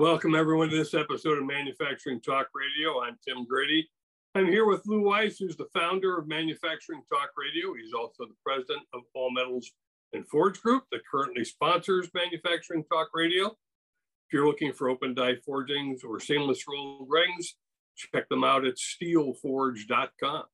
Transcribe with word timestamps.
Welcome 0.00 0.34
everyone 0.34 0.70
to 0.70 0.76
this 0.78 0.94
episode 0.94 1.36
of 1.36 1.44
Manufacturing 1.44 2.22
Talk 2.22 2.48
Radio. 2.54 3.02
I'm 3.02 3.18
Tim 3.22 3.44
Grady. 3.44 3.86
I'm 4.34 4.46
here 4.46 4.64
with 4.64 4.80
Lou 4.86 5.02
Weiss, 5.02 5.36
who's 5.36 5.58
the 5.58 5.68
founder 5.74 6.16
of 6.16 6.26
Manufacturing 6.26 7.02
Talk 7.06 7.32
Radio. 7.36 7.74
He's 7.74 7.92
also 7.92 8.24
the 8.24 8.34
president 8.42 8.80
of 8.94 9.02
All 9.14 9.30
Metals 9.30 9.70
and 10.14 10.26
Forge 10.26 10.58
Group 10.62 10.84
that 10.90 11.02
currently 11.06 11.44
sponsors 11.44 12.08
Manufacturing 12.14 12.82
Talk 12.84 13.10
Radio. 13.12 13.48
If 13.48 14.32
you're 14.32 14.46
looking 14.46 14.72
for 14.72 14.88
open 14.88 15.12
die 15.12 15.36
forgings 15.44 16.02
or 16.02 16.18
seamless 16.18 16.64
rolled 16.66 17.06
rings, 17.06 17.56
check 17.94 18.26
them 18.30 18.42
out 18.42 18.64
at 18.64 18.76
steelforge.com. 18.76 20.44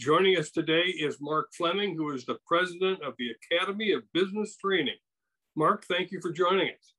Joining 0.00 0.36
us 0.36 0.50
today 0.50 0.86
is 0.86 1.18
Mark 1.20 1.50
Fleming, 1.56 1.94
who 1.94 2.10
is 2.10 2.24
the 2.24 2.38
president 2.48 3.00
of 3.04 3.14
the 3.16 3.28
Academy 3.30 3.92
of 3.92 4.02
Business 4.12 4.56
Training. 4.56 4.98
Mark, 5.54 5.84
thank 5.84 6.10
you 6.10 6.20
for 6.20 6.32
joining 6.32 6.70
us. 6.70 6.94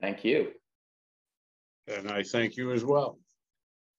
Thank 0.00 0.24
you. 0.24 0.48
And 1.88 2.10
I 2.10 2.22
thank 2.22 2.56
you 2.56 2.72
as 2.72 2.84
well. 2.84 3.18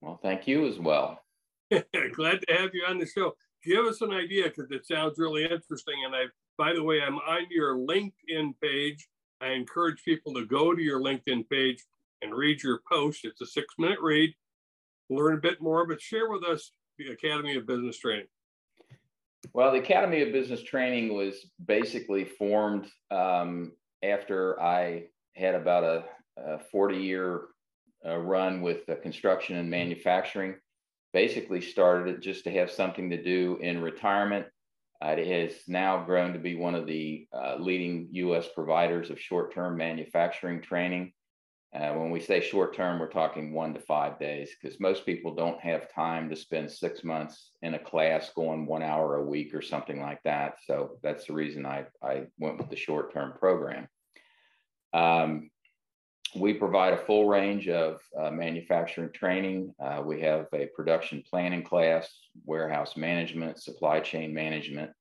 Well, 0.01 0.19
thank 0.21 0.47
you 0.47 0.67
as 0.67 0.79
well. 0.79 1.19
Glad 1.71 2.41
to 2.41 2.53
have 2.53 2.71
you 2.73 2.83
on 2.87 2.99
the 2.99 3.05
show. 3.05 3.33
Give 3.63 3.85
us 3.85 4.01
an 4.01 4.11
idea 4.11 4.45
because 4.45 4.71
it 4.71 4.85
sounds 4.85 5.17
really 5.17 5.43
interesting. 5.43 5.95
And 6.05 6.15
I, 6.15 6.23
by 6.57 6.73
the 6.73 6.83
way, 6.83 7.01
I'm 7.01 7.15
on 7.15 7.47
your 7.49 7.75
LinkedIn 7.77 8.53
page. 8.61 9.07
I 9.41 9.49
encourage 9.49 10.03
people 10.03 10.33
to 10.33 10.45
go 10.45 10.73
to 10.73 10.81
your 10.81 11.01
LinkedIn 11.01 11.49
page 11.49 11.83
and 12.21 12.33
read 12.33 12.61
your 12.63 12.81
post. 12.91 13.25
It's 13.25 13.41
a 13.41 13.45
six 13.45 13.67
minute 13.77 13.99
read, 14.01 14.33
learn 15.09 15.35
a 15.35 15.41
bit 15.41 15.61
more, 15.61 15.85
but 15.85 16.01
share 16.01 16.29
with 16.29 16.43
us 16.43 16.71
the 16.97 17.11
Academy 17.11 17.55
of 17.55 17.67
Business 17.67 17.97
Training. 17.99 18.27
Well, 19.53 19.71
the 19.71 19.79
Academy 19.79 20.21
of 20.21 20.31
Business 20.31 20.63
Training 20.63 21.13
was 21.13 21.45
basically 21.65 22.25
formed 22.25 22.87
um, 23.11 23.73
after 24.03 24.59
I 24.61 25.05
had 25.35 25.55
about 25.55 25.83
a, 25.83 26.03
a 26.37 26.59
40 26.59 26.97
year 26.97 27.41
uh, 28.05 28.17
run 28.17 28.61
with 28.61 28.81
construction 29.01 29.57
and 29.57 29.69
manufacturing. 29.69 30.55
Basically, 31.13 31.61
started 31.61 32.15
it 32.15 32.21
just 32.21 32.43
to 32.43 32.51
have 32.51 32.69
something 32.69 33.09
to 33.09 33.21
do 33.21 33.57
in 33.61 33.81
retirement. 33.81 34.45
Uh, 35.03 35.09
it 35.09 35.27
has 35.27 35.53
now 35.67 36.03
grown 36.03 36.33
to 36.33 36.39
be 36.39 36.55
one 36.55 36.75
of 36.75 36.87
the 36.87 37.27
uh, 37.31 37.55
leading 37.59 38.07
U.S. 38.11 38.47
providers 38.53 39.09
of 39.09 39.19
short 39.19 39.53
term 39.53 39.77
manufacturing 39.77 40.61
training. 40.61 41.13
Uh, 41.75 41.93
when 41.93 42.09
we 42.09 42.19
say 42.19 42.39
short 42.39 42.73
term, 42.73 42.97
we're 42.97 43.09
talking 43.09 43.53
one 43.53 43.73
to 43.73 43.79
five 43.79 44.17
days 44.17 44.51
because 44.59 44.79
most 44.79 45.05
people 45.05 45.35
don't 45.35 45.59
have 45.59 45.93
time 45.93 46.29
to 46.29 46.35
spend 46.35 46.71
six 46.71 47.03
months 47.03 47.51
in 47.61 47.73
a 47.73 47.79
class 47.79 48.31
going 48.35 48.65
one 48.65 48.81
hour 48.81 49.17
a 49.17 49.23
week 49.23 49.53
or 49.53 49.61
something 49.61 50.01
like 50.01 50.21
that. 50.23 50.55
So 50.65 50.97
that's 51.03 51.25
the 51.25 51.33
reason 51.33 51.65
I, 51.65 51.85
I 52.01 52.23
went 52.39 52.57
with 52.57 52.69
the 52.69 52.75
short 52.77 53.13
term 53.13 53.33
program. 53.37 53.87
Um, 54.93 55.49
we 56.35 56.53
provide 56.53 56.93
a 56.93 57.05
full 57.05 57.27
range 57.27 57.67
of 57.67 57.99
uh, 58.19 58.31
manufacturing 58.31 59.11
training. 59.13 59.73
Uh, 59.79 60.01
we 60.05 60.21
have 60.21 60.47
a 60.53 60.67
production 60.75 61.23
planning 61.29 61.63
class, 61.63 62.09
warehouse 62.45 62.97
management, 62.97 63.61
supply 63.61 63.99
chain 63.99 64.33
management, 64.33 64.91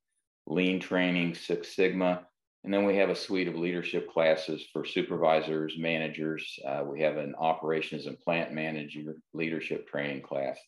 lean 0.46 0.80
training, 0.80 1.34
Six 1.34 1.74
Sigma, 1.74 2.26
and 2.64 2.74
then 2.74 2.84
we 2.84 2.96
have 2.96 3.10
a 3.10 3.14
suite 3.14 3.46
of 3.46 3.54
leadership 3.54 4.10
classes 4.10 4.66
for 4.72 4.84
supervisors, 4.84 5.74
managers. 5.78 6.58
Uh, 6.66 6.82
we 6.84 7.00
have 7.00 7.16
an 7.16 7.34
operations 7.38 8.06
and 8.06 8.18
plant 8.18 8.52
manager 8.52 9.14
leadership 9.32 9.88
training 9.88 10.22
class. 10.22 10.58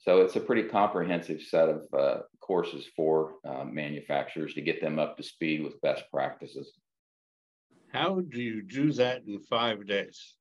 So 0.00 0.20
it's 0.20 0.36
a 0.36 0.40
pretty 0.40 0.64
comprehensive 0.64 1.40
set 1.40 1.68
of 1.68 1.86
uh, 1.96 2.22
courses 2.40 2.86
for 2.96 3.34
uh, 3.46 3.64
manufacturers 3.64 4.52
to 4.54 4.60
get 4.62 4.80
them 4.80 4.98
up 4.98 5.16
to 5.16 5.22
speed 5.22 5.62
with 5.62 5.80
best 5.80 6.04
practices. 6.12 6.72
How 7.94 8.20
do 8.20 8.42
you 8.42 8.60
do 8.60 8.92
that 8.94 9.22
in 9.24 9.38
five 9.38 9.86
days? 9.86 10.34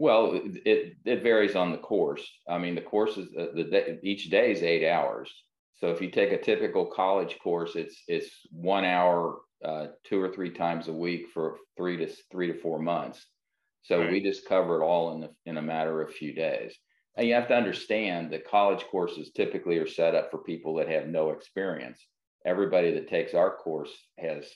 Well, 0.00 0.40
it, 0.42 0.96
it 1.04 1.22
varies 1.22 1.54
on 1.54 1.70
the 1.70 1.78
course. 1.78 2.28
I 2.48 2.58
mean, 2.58 2.74
the 2.74 2.80
course 2.80 3.16
is 3.16 3.28
uh, 3.38 3.46
the 3.54 3.62
day, 3.62 3.98
each 4.02 4.28
day 4.28 4.50
is 4.50 4.64
eight 4.64 4.88
hours. 4.88 5.32
So 5.76 5.86
if 5.92 6.02
you 6.02 6.10
take 6.10 6.32
a 6.32 6.42
typical 6.42 6.86
college 6.86 7.38
course, 7.38 7.76
it's 7.76 8.02
it's 8.08 8.28
one 8.50 8.84
hour, 8.84 9.38
uh, 9.64 9.86
two 10.02 10.20
or 10.20 10.32
three 10.32 10.50
times 10.50 10.88
a 10.88 10.92
week 10.92 11.26
for 11.32 11.58
three 11.76 11.96
to 11.98 12.08
three 12.32 12.48
to 12.48 12.58
four 12.58 12.80
months. 12.80 13.24
So 13.82 14.00
right. 14.00 14.10
we 14.10 14.20
just 14.20 14.48
cover 14.48 14.82
it 14.82 14.84
all 14.84 15.14
in 15.14 15.20
the, 15.20 15.30
in 15.46 15.58
a 15.58 15.62
matter 15.62 16.02
of 16.02 16.08
a 16.08 16.12
few 16.12 16.34
days. 16.34 16.76
And 17.16 17.28
you 17.28 17.34
have 17.34 17.48
to 17.48 17.56
understand 17.56 18.32
that 18.32 18.50
college 18.50 18.84
courses 18.90 19.30
typically 19.30 19.78
are 19.78 19.86
set 19.86 20.16
up 20.16 20.32
for 20.32 20.38
people 20.38 20.74
that 20.76 20.88
have 20.88 21.06
no 21.06 21.30
experience 21.30 22.04
everybody 22.46 22.92
that 22.94 23.08
takes 23.08 23.34
our 23.34 23.56
course 23.56 23.90
has 24.18 24.46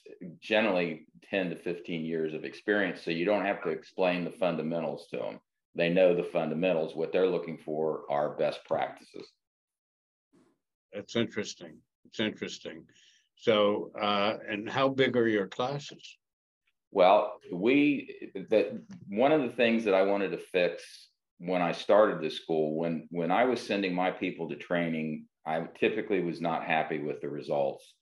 generally 0.41 1.07
10 1.31 1.51
to 1.51 1.57
15 1.57 2.05
years 2.05 2.35
of 2.35 2.45
experience. 2.45 3.03
So 3.03 3.11
you 3.11 3.25
don't 3.25 3.45
have 3.45 3.63
to 3.65 3.71
explain 3.71 4.25
the 4.25 4.31
fundamentals 4.31 5.07
to 5.11 5.19
them. 5.19 5.41
They 5.75 5.91
know 5.91 6.15
the 6.15 6.25
fundamentals. 6.25 6.95
What 6.95 7.13
they're 7.13 7.29
looking 7.29 7.59
for 7.59 8.03
are 8.09 8.37
best 8.37 8.61
practices. 8.65 9.29
That's 10.93 11.17
interesting. 11.17 11.79
It's 12.07 12.21
interesting. 12.21 12.85
So, 13.37 13.91
uh, 14.01 14.35
and 14.49 14.71
how 14.71 14.89
big 14.89 15.17
are 15.17 15.29
your 15.29 15.49
classes? 15.49 16.17
Well, 16.93 17.41
we 17.53 18.31
that 18.51 18.81
one 19.09 19.33
of 19.33 19.43
the 19.43 19.57
things 19.57 19.85
that 19.85 19.95
I 19.95 20.03
wanted 20.03 20.31
to 20.31 20.39
fix 20.39 21.09
when 21.39 21.61
I 21.61 21.73
started 21.73 22.21
this 22.21 22.37
school, 22.37 22.77
when 22.77 23.09
when 23.11 23.33
I 23.33 23.45
was 23.45 23.61
sending 23.61 23.93
my 23.93 24.13
people 24.13 24.49
to 24.49 24.55
training 24.55 25.27
I 25.47 25.61
typically 25.79 26.21
was 26.21 26.41
not 26.41 26.65
happy 26.65 26.99
with 26.99 27.21
the 27.21 27.29
results. 27.29 27.95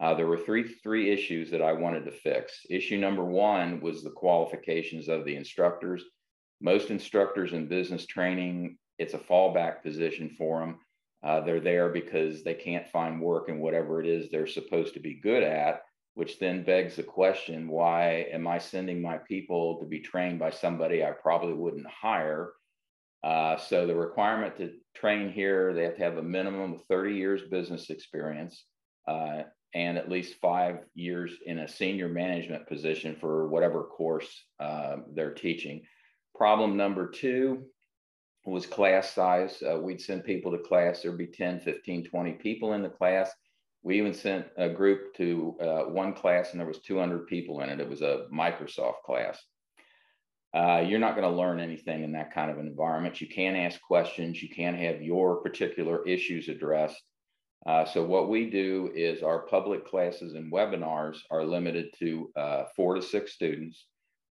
Uh, 0.00 0.14
there 0.14 0.26
were 0.26 0.38
three 0.38 0.68
three 0.68 1.10
issues 1.10 1.50
that 1.50 1.62
I 1.62 1.72
wanted 1.72 2.04
to 2.04 2.10
fix. 2.10 2.66
Issue 2.68 2.98
number 2.98 3.24
one 3.24 3.80
was 3.80 4.02
the 4.02 4.10
qualifications 4.10 5.08
of 5.08 5.24
the 5.24 5.36
instructors. 5.36 6.04
Most 6.60 6.90
instructors 6.90 7.52
in 7.52 7.68
business 7.68 8.06
training, 8.06 8.78
it's 8.98 9.14
a 9.14 9.18
fallback 9.18 9.82
position 9.82 10.30
for 10.30 10.60
them. 10.60 10.78
Uh, 11.22 11.40
they're 11.40 11.60
there 11.60 11.88
because 11.88 12.44
they 12.44 12.54
can't 12.54 12.88
find 12.88 13.20
work 13.20 13.48
in 13.48 13.58
whatever 13.58 14.00
it 14.00 14.06
is 14.06 14.30
they're 14.30 14.46
supposed 14.46 14.94
to 14.94 15.00
be 15.00 15.14
good 15.14 15.42
at, 15.42 15.82
which 16.14 16.38
then 16.38 16.62
begs 16.62 16.96
the 16.96 17.02
question: 17.02 17.68
Why 17.68 18.26
am 18.30 18.46
I 18.46 18.58
sending 18.58 19.00
my 19.00 19.18
people 19.18 19.78
to 19.80 19.86
be 19.86 20.00
trained 20.00 20.38
by 20.38 20.50
somebody 20.50 21.04
I 21.04 21.12
probably 21.12 21.54
wouldn't 21.54 21.86
hire? 21.86 22.52
Uh, 23.22 23.56
so 23.56 23.86
the 23.86 23.94
requirement 23.94 24.56
to 24.56 24.72
train 24.94 25.30
here, 25.30 25.74
they 25.74 25.82
have 25.82 25.96
to 25.96 26.02
have 26.02 26.16
a 26.18 26.22
minimum 26.22 26.74
of 26.74 26.82
30 26.88 27.14
years 27.14 27.42
business 27.50 27.90
experience 27.90 28.64
uh, 29.08 29.42
and 29.74 29.98
at 29.98 30.08
least 30.08 30.36
five 30.40 30.78
years 30.94 31.32
in 31.44 31.58
a 31.58 31.68
senior 31.68 32.08
management 32.08 32.66
position 32.66 33.16
for 33.20 33.48
whatever 33.48 33.84
course 33.84 34.44
uh, 34.60 34.96
they're 35.14 35.34
teaching. 35.34 35.82
Problem 36.34 36.76
number 36.76 37.10
two 37.10 37.64
was 38.44 38.64
class 38.64 39.12
size. 39.12 39.62
Uh, 39.62 39.78
we'd 39.80 40.00
send 40.00 40.24
people 40.24 40.52
to 40.52 40.58
class, 40.58 41.02
there'd 41.02 41.18
be 41.18 41.26
10, 41.26 41.60
15, 41.60 42.04
20 42.04 42.32
people 42.32 42.74
in 42.74 42.82
the 42.82 42.88
class. 42.88 43.30
We 43.82 43.98
even 43.98 44.14
sent 44.14 44.46
a 44.56 44.68
group 44.68 45.14
to 45.16 45.56
uh, 45.60 45.82
one 45.90 46.14
class 46.14 46.52
and 46.52 46.60
there 46.60 46.66
was 46.66 46.80
200 46.80 47.26
people 47.26 47.60
in 47.60 47.68
it. 47.68 47.80
It 47.80 47.88
was 47.88 48.02
a 48.02 48.26
Microsoft 48.32 49.02
class. 49.04 49.38
Uh, 50.56 50.80
you're 50.80 50.98
not 50.98 51.14
going 51.14 51.30
to 51.30 51.36
learn 51.36 51.60
anything 51.60 52.02
in 52.02 52.12
that 52.12 52.32
kind 52.32 52.50
of 52.50 52.56
an 52.56 52.66
environment. 52.66 53.20
You 53.20 53.28
can 53.28 53.54
ask 53.54 53.78
questions, 53.82 54.42
you 54.42 54.48
can't 54.48 54.78
have 54.78 55.02
your 55.02 55.42
particular 55.42 56.06
issues 56.08 56.48
addressed. 56.48 57.02
Uh, 57.66 57.84
so, 57.84 58.02
what 58.02 58.30
we 58.30 58.48
do 58.48 58.90
is 58.94 59.22
our 59.22 59.40
public 59.40 59.86
classes 59.86 60.32
and 60.32 60.50
webinars 60.50 61.18
are 61.30 61.44
limited 61.44 61.88
to 61.98 62.30
uh, 62.36 62.64
four 62.74 62.94
to 62.94 63.02
six 63.02 63.34
students. 63.34 63.84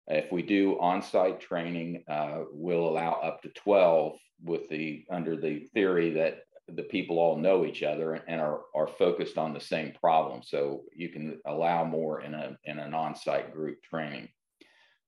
If 0.08 0.32
we 0.32 0.44
do 0.44 0.80
on-site 0.80 1.42
training, 1.42 2.06
uh, 2.08 2.44
we'll 2.52 2.88
allow 2.88 3.14
up 3.14 3.42
to 3.42 3.50
12 3.50 4.18
with 4.46 4.70
the 4.70 5.04
under 5.12 5.36
the 5.36 5.68
theory 5.74 6.12
that 6.12 6.40
the 6.70 6.84
people 6.84 7.20
all 7.20 7.38
know 7.38 7.66
each 7.66 7.84
other 7.84 8.14
and 8.14 8.40
are, 8.40 8.62
are 8.74 8.88
focused 8.88 9.38
on 9.38 9.54
the 9.54 9.60
same 9.60 9.92
problem. 10.00 10.42
So 10.42 10.84
you 10.96 11.10
can 11.10 11.42
allow 11.46 11.84
more 11.84 12.22
in 12.22 12.34
a 12.34 12.58
in 12.64 12.80
an 12.80 12.94
on-site 12.94 13.54
group 13.54 13.82
training. 13.84 14.30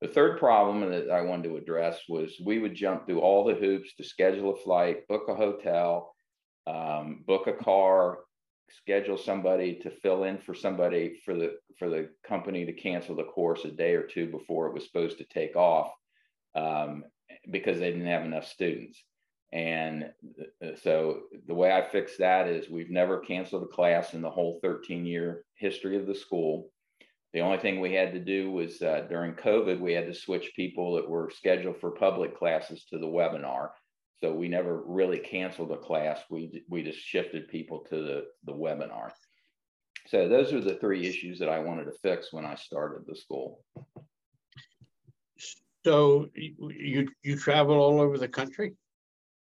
The 0.01 0.07
third 0.09 0.39
problem 0.39 0.89
that 0.89 1.09
I 1.09 1.21
wanted 1.21 1.49
to 1.49 1.57
address 1.57 2.01
was 2.09 2.39
we 2.43 2.59
would 2.59 2.75
jump 2.75 3.05
through 3.05 3.21
all 3.21 3.45
the 3.45 3.55
hoops 3.55 3.95
to 3.95 4.03
schedule 4.03 4.53
a 4.53 4.57
flight, 4.57 5.07
book 5.07 5.23
a 5.29 5.35
hotel, 5.35 6.13
um, 6.67 7.23
book 7.25 7.47
a 7.47 7.53
car, 7.53 8.19
schedule 8.69 9.17
somebody 9.17 9.75
to 9.75 9.89
fill 9.89 10.23
in 10.23 10.37
for 10.37 10.53
somebody 10.53 11.21
for 11.23 11.35
the 11.35 11.53
for 11.77 11.89
the 11.89 12.09
company 12.27 12.65
to 12.65 12.73
cancel 12.73 13.15
the 13.15 13.23
course 13.23 13.63
a 13.65 13.71
day 13.71 13.93
or 13.93 14.03
two 14.03 14.27
before 14.27 14.67
it 14.67 14.73
was 14.73 14.85
supposed 14.85 15.17
to 15.17 15.25
take 15.25 15.55
off 15.55 15.91
um, 16.55 17.03
because 17.51 17.79
they 17.79 17.91
didn't 17.91 18.07
have 18.07 18.25
enough 18.25 18.47
students. 18.47 19.03
And 19.53 20.11
uh, 20.63 20.75
so 20.81 21.21
the 21.47 21.53
way 21.53 21.71
I 21.71 21.81
fixed 21.81 22.19
that 22.19 22.47
is 22.47 22.69
we've 22.69 22.89
never 22.89 23.19
canceled 23.19 23.63
a 23.63 23.73
class 23.73 24.13
in 24.13 24.21
the 24.21 24.29
whole 24.29 24.59
13 24.61 25.05
year 25.05 25.43
history 25.55 25.97
of 25.97 26.07
the 26.07 26.15
school. 26.15 26.69
The 27.35 27.41
only 27.41 27.57
thing 27.57 27.81
we 27.81 27.91
had 27.91 28.13
to 28.13 28.19
do 28.19 28.49
was 28.49 28.81
uh, 28.81 29.07
during 29.09 29.33
COVID, 29.33 29.81
we 29.81 29.91
had 29.91 30.07
to 30.07 30.13
switch 30.13 30.53
people 30.55 30.95
that 30.95 31.09
were 31.09 31.29
scheduled 31.35 31.81
for 31.81 31.91
public 31.91 32.37
classes 32.39 32.85
to 32.85 32.97
the 32.97 33.07
webinar. 33.07 33.71
So 34.21 34.31
we 34.31 34.47
never 34.47 34.81
really 34.85 35.19
canceled 35.19 35.73
a 35.73 35.77
class. 35.77 36.21
We, 36.29 36.63
we 36.69 36.81
just 36.81 36.97
shifted 36.97 37.49
people 37.49 37.85
to 37.89 37.97
the, 37.97 38.25
the 38.45 38.53
webinar. 38.53 39.09
So 40.07 40.29
those 40.29 40.53
are 40.53 40.61
the 40.61 40.75
three 40.75 41.05
issues 41.05 41.37
that 41.39 41.49
I 41.49 41.59
wanted 41.59 41.83
to 41.85 41.99
fix 42.01 42.31
when 42.31 42.45
I 42.45 42.55
started 42.55 43.03
the 43.05 43.17
school. 43.17 43.59
So 45.83 46.29
you, 46.35 47.09
you, 47.21 47.35
travel 47.37 47.75
all 47.75 47.99
over 47.99 48.17
the 48.17 48.29
country? 48.29 48.75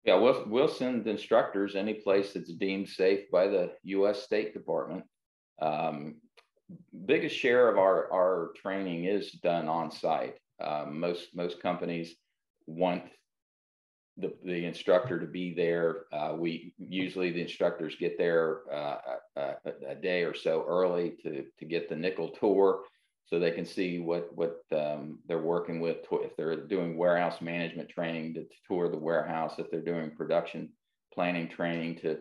Yeah, 0.04 0.16
we'll, 0.16 0.44
we'll 0.48 0.68
send 0.68 1.07
instructors 1.07 1.78
any 1.78 1.94
place 1.94 2.34
that's 2.34 2.51
deemed 2.51 2.89
safe 2.89 3.31
by 3.31 3.48
the 3.48 3.72
US 3.84 4.24
State 4.24 4.54
Department. 4.54 5.06
Um, 5.62 6.16
biggest 7.05 7.35
share 7.35 7.69
of 7.69 7.77
our, 7.77 8.11
our 8.11 8.51
training 8.61 9.05
is 9.05 9.31
done 9.31 9.67
on 9.67 9.91
site. 9.91 10.35
Um, 10.63 10.99
most, 10.99 11.27
most 11.35 11.61
companies 11.61 12.15
want 12.65 13.03
the, 14.17 14.33
the 14.43 14.65
instructor 14.65 15.19
to 15.19 15.27
be 15.27 15.53
there. 15.53 16.05
Uh, 16.11 16.33
we 16.37 16.73
usually 16.77 17.31
the 17.31 17.41
instructors 17.41 17.95
get 17.99 18.17
there 18.17 18.61
uh, 18.73 18.97
a, 19.35 19.53
a, 19.89 19.95
day 19.95 20.23
or 20.23 20.33
so 20.33 20.65
early 20.67 21.13
to, 21.21 21.45
to 21.59 21.65
get 21.65 21.87
the 21.87 21.95
nickel 21.95 22.29
tour 22.29 22.81
so 23.27 23.39
they 23.39 23.51
can 23.51 23.65
see 23.65 23.99
what 23.99 24.29
what 24.35 24.61
um, 24.71 25.19
they're 25.27 25.37
working 25.37 25.79
with 25.79 25.97
if 26.11 26.35
they're 26.35 26.67
doing 26.67 26.97
warehouse 26.97 27.41
management 27.41 27.89
training 27.89 28.33
to, 28.33 28.45
tour 28.67 28.89
the 28.89 28.97
warehouse 28.97 29.55
if 29.57 29.69
they're 29.69 29.81
doing 29.81 30.09
production 30.11 30.69
planning 31.13 31.47
training 31.47 31.97
to 31.97 32.17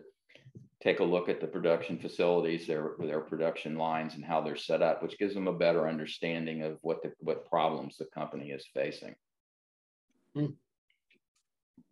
take 0.81 0.99
a 0.99 1.03
look 1.03 1.27
at 1.27 1.41
the 1.41 1.47
production 1.47 1.97
facilities 1.97 2.67
their 2.67 2.91
their 2.99 3.21
production 3.21 3.75
lines 3.77 4.15
and 4.15 4.23
how 4.23 4.41
they're 4.41 4.55
set 4.55 4.81
up 4.81 5.01
which 5.01 5.17
gives 5.17 5.33
them 5.33 5.47
a 5.47 5.53
better 5.53 5.87
understanding 5.87 6.63
of 6.63 6.77
what 6.81 7.01
the 7.01 7.11
what 7.19 7.49
problems 7.49 7.97
the 7.97 8.05
company 8.05 8.51
is 8.51 8.65
facing 8.73 9.15
hmm. 10.35 10.47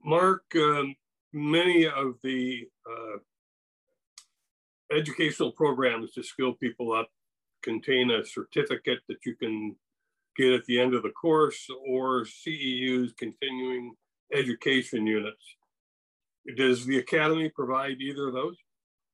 mark 0.03 0.43
um, 0.55 0.95
many 1.33 1.85
of 1.85 2.15
the 2.23 2.67
uh, 2.89 3.17
educational 4.95 5.51
programs 5.51 6.13
to 6.13 6.23
skill 6.23 6.53
people 6.53 6.93
up 6.93 7.09
contain 7.61 8.11
a 8.11 8.23
certificate 8.23 8.99
that 9.09 9.17
you 9.25 9.35
can 9.35 9.75
get 10.37 10.53
at 10.53 10.65
the 10.65 10.79
end 10.79 10.93
of 10.93 11.03
the 11.03 11.09
course 11.09 11.67
or 11.87 12.23
CEU's 12.23 13.13
continuing 13.17 13.93
education 14.33 15.07
units. 15.07 15.43
Does 16.55 16.85
the 16.85 16.99
Academy 16.99 17.49
provide 17.49 17.99
either 17.99 18.27
of 18.27 18.33
those? 18.33 18.57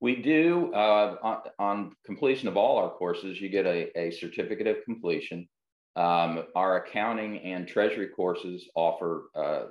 We 0.01 0.15
do. 0.15 0.73
Uh, 0.73 1.15
on, 1.23 1.37
on, 1.59 1.91
completion 2.05 2.47
of 2.47 2.57
all 2.57 2.77
our 2.77 2.89
courses, 2.89 3.39
you 3.39 3.49
get 3.49 3.65
a, 3.65 3.97
a 3.97 4.11
certificate 4.11 4.67
of 4.67 4.83
completion. 4.83 5.47
Um, 5.95 6.43
our 6.55 6.77
accounting 6.77 7.39
and 7.39 7.67
treasury 7.67 8.07
courses 8.07 8.67
offer 8.75 9.29
uh, 9.35 9.39
uh, 9.39 9.67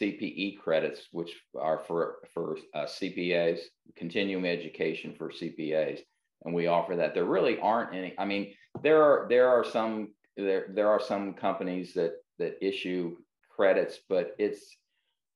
CPE 0.00 0.58
credits, 0.58 1.08
which 1.10 1.34
are 1.58 1.80
for, 1.80 2.18
for 2.32 2.58
uh, 2.74 2.84
CPAs, 2.84 3.58
continuing 3.96 4.46
education 4.46 5.14
for 5.18 5.30
CPAs 5.30 6.00
and 6.44 6.54
we 6.54 6.66
offer 6.66 6.96
that. 6.96 7.14
There 7.14 7.24
really 7.24 7.58
aren't 7.60 7.94
any. 7.94 8.14
I 8.18 8.24
mean, 8.24 8.54
there 8.82 9.02
are 9.02 9.26
there 9.28 9.48
are 9.48 9.64
some 9.64 10.14
there 10.36 10.66
there 10.74 10.88
are 10.88 11.00
some 11.00 11.34
companies 11.34 11.92
that 11.94 12.12
that 12.38 12.64
issue 12.64 13.16
credits, 13.54 13.98
but 14.08 14.34
it's 14.38 14.76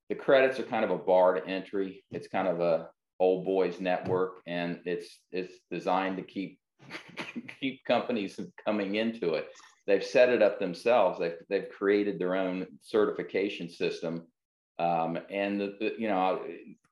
the 0.08 0.14
credits 0.14 0.58
are 0.58 0.64
kind 0.64 0.84
of 0.84 0.90
a 0.90 0.98
bar 0.98 1.34
to 1.34 1.46
entry. 1.46 2.04
It's 2.10 2.28
kind 2.28 2.48
of 2.48 2.60
a 2.60 2.88
old 3.20 3.44
boys 3.44 3.80
network, 3.80 4.40
and 4.46 4.80
it's 4.84 5.20
it's 5.30 5.54
designed 5.70 6.16
to 6.16 6.22
keep 6.24 6.58
keep 7.60 7.84
companies 7.84 8.40
coming 8.64 8.96
into 8.96 9.34
it. 9.34 9.48
They've 9.86 10.04
set 10.04 10.28
it 10.28 10.42
up 10.42 10.58
themselves. 10.58 11.20
They've 11.20 11.38
they've 11.48 11.68
created 11.70 12.18
their 12.18 12.34
own 12.34 12.66
certification 12.82 13.70
system, 13.70 14.26
um, 14.78 15.18
and 15.30 15.60
the, 15.60 15.76
the, 15.78 15.94
you 15.98 16.08
know 16.08 16.40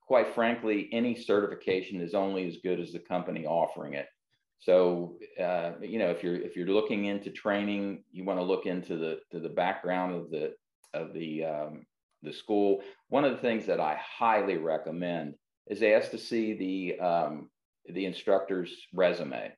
quite 0.08 0.34
frankly, 0.34 0.88
any 0.90 1.14
certification 1.14 2.00
is 2.00 2.14
only 2.14 2.48
as 2.48 2.56
good 2.64 2.80
as 2.80 2.92
the 2.92 2.98
company 2.98 3.44
offering 3.44 3.92
it. 3.92 4.06
So, 4.58 5.18
uh, 5.38 5.72
you 5.82 5.98
know, 5.98 6.10
if 6.10 6.24
you're 6.24 6.34
if 6.34 6.56
you're 6.56 6.66
looking 6.66 7.04
into 7.04 7.30
training, 7.30 8.02
you 8.10 8.24
want 8.24 8.40
to 8.40 8.44
look 8.44 8.66
into 8.66 8.96
the 8.96 9.20
to 9.30 9.38
the 9.38 9.50
background 9.50 10.16
of 10.16 10.30
the 10.30 10.54
of 10.94 11.12
the 11.12 11.44
um, 11.44 11.86
the 12.22 12.32
school. 12.32 12.80
One 13.10 13.24
of 13.24 13.32
the 13.32 13.38
things 13.38 13.66
that 13.66 13.78
I 13.78 14.00
highly 14.00 14.56
recommend 14.56 15.34
is 15.68 15.82
ask 15.82 16.10
to 16.10 16.18
see 16.18 16.54
the 16.54 17.00
um, 17.00 17.50
the 17.86 18.06
instructor's 18.06 18.74
resume. 18.92 19.52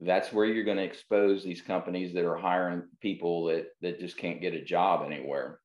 That's 0.00 0.32
where 0.32 0.44
you're 0.44 0.64
going 0.64 0.76
to 0.76 0.82
expose 0.82 1.42
these 1.42 1.62
companies 1.62 2.12
that 2.14 2.24
are 2.24 2.36
hiring 2.36 2.82
people 3.00 3.46
that 3.46 3.68
that 3.80 4.00
just 4.00 4.16
can't 4.16 4.40
get 4.40 4.54
a 4.54 4.64
job 4.64 5.04
anywhere. 5.04 5.60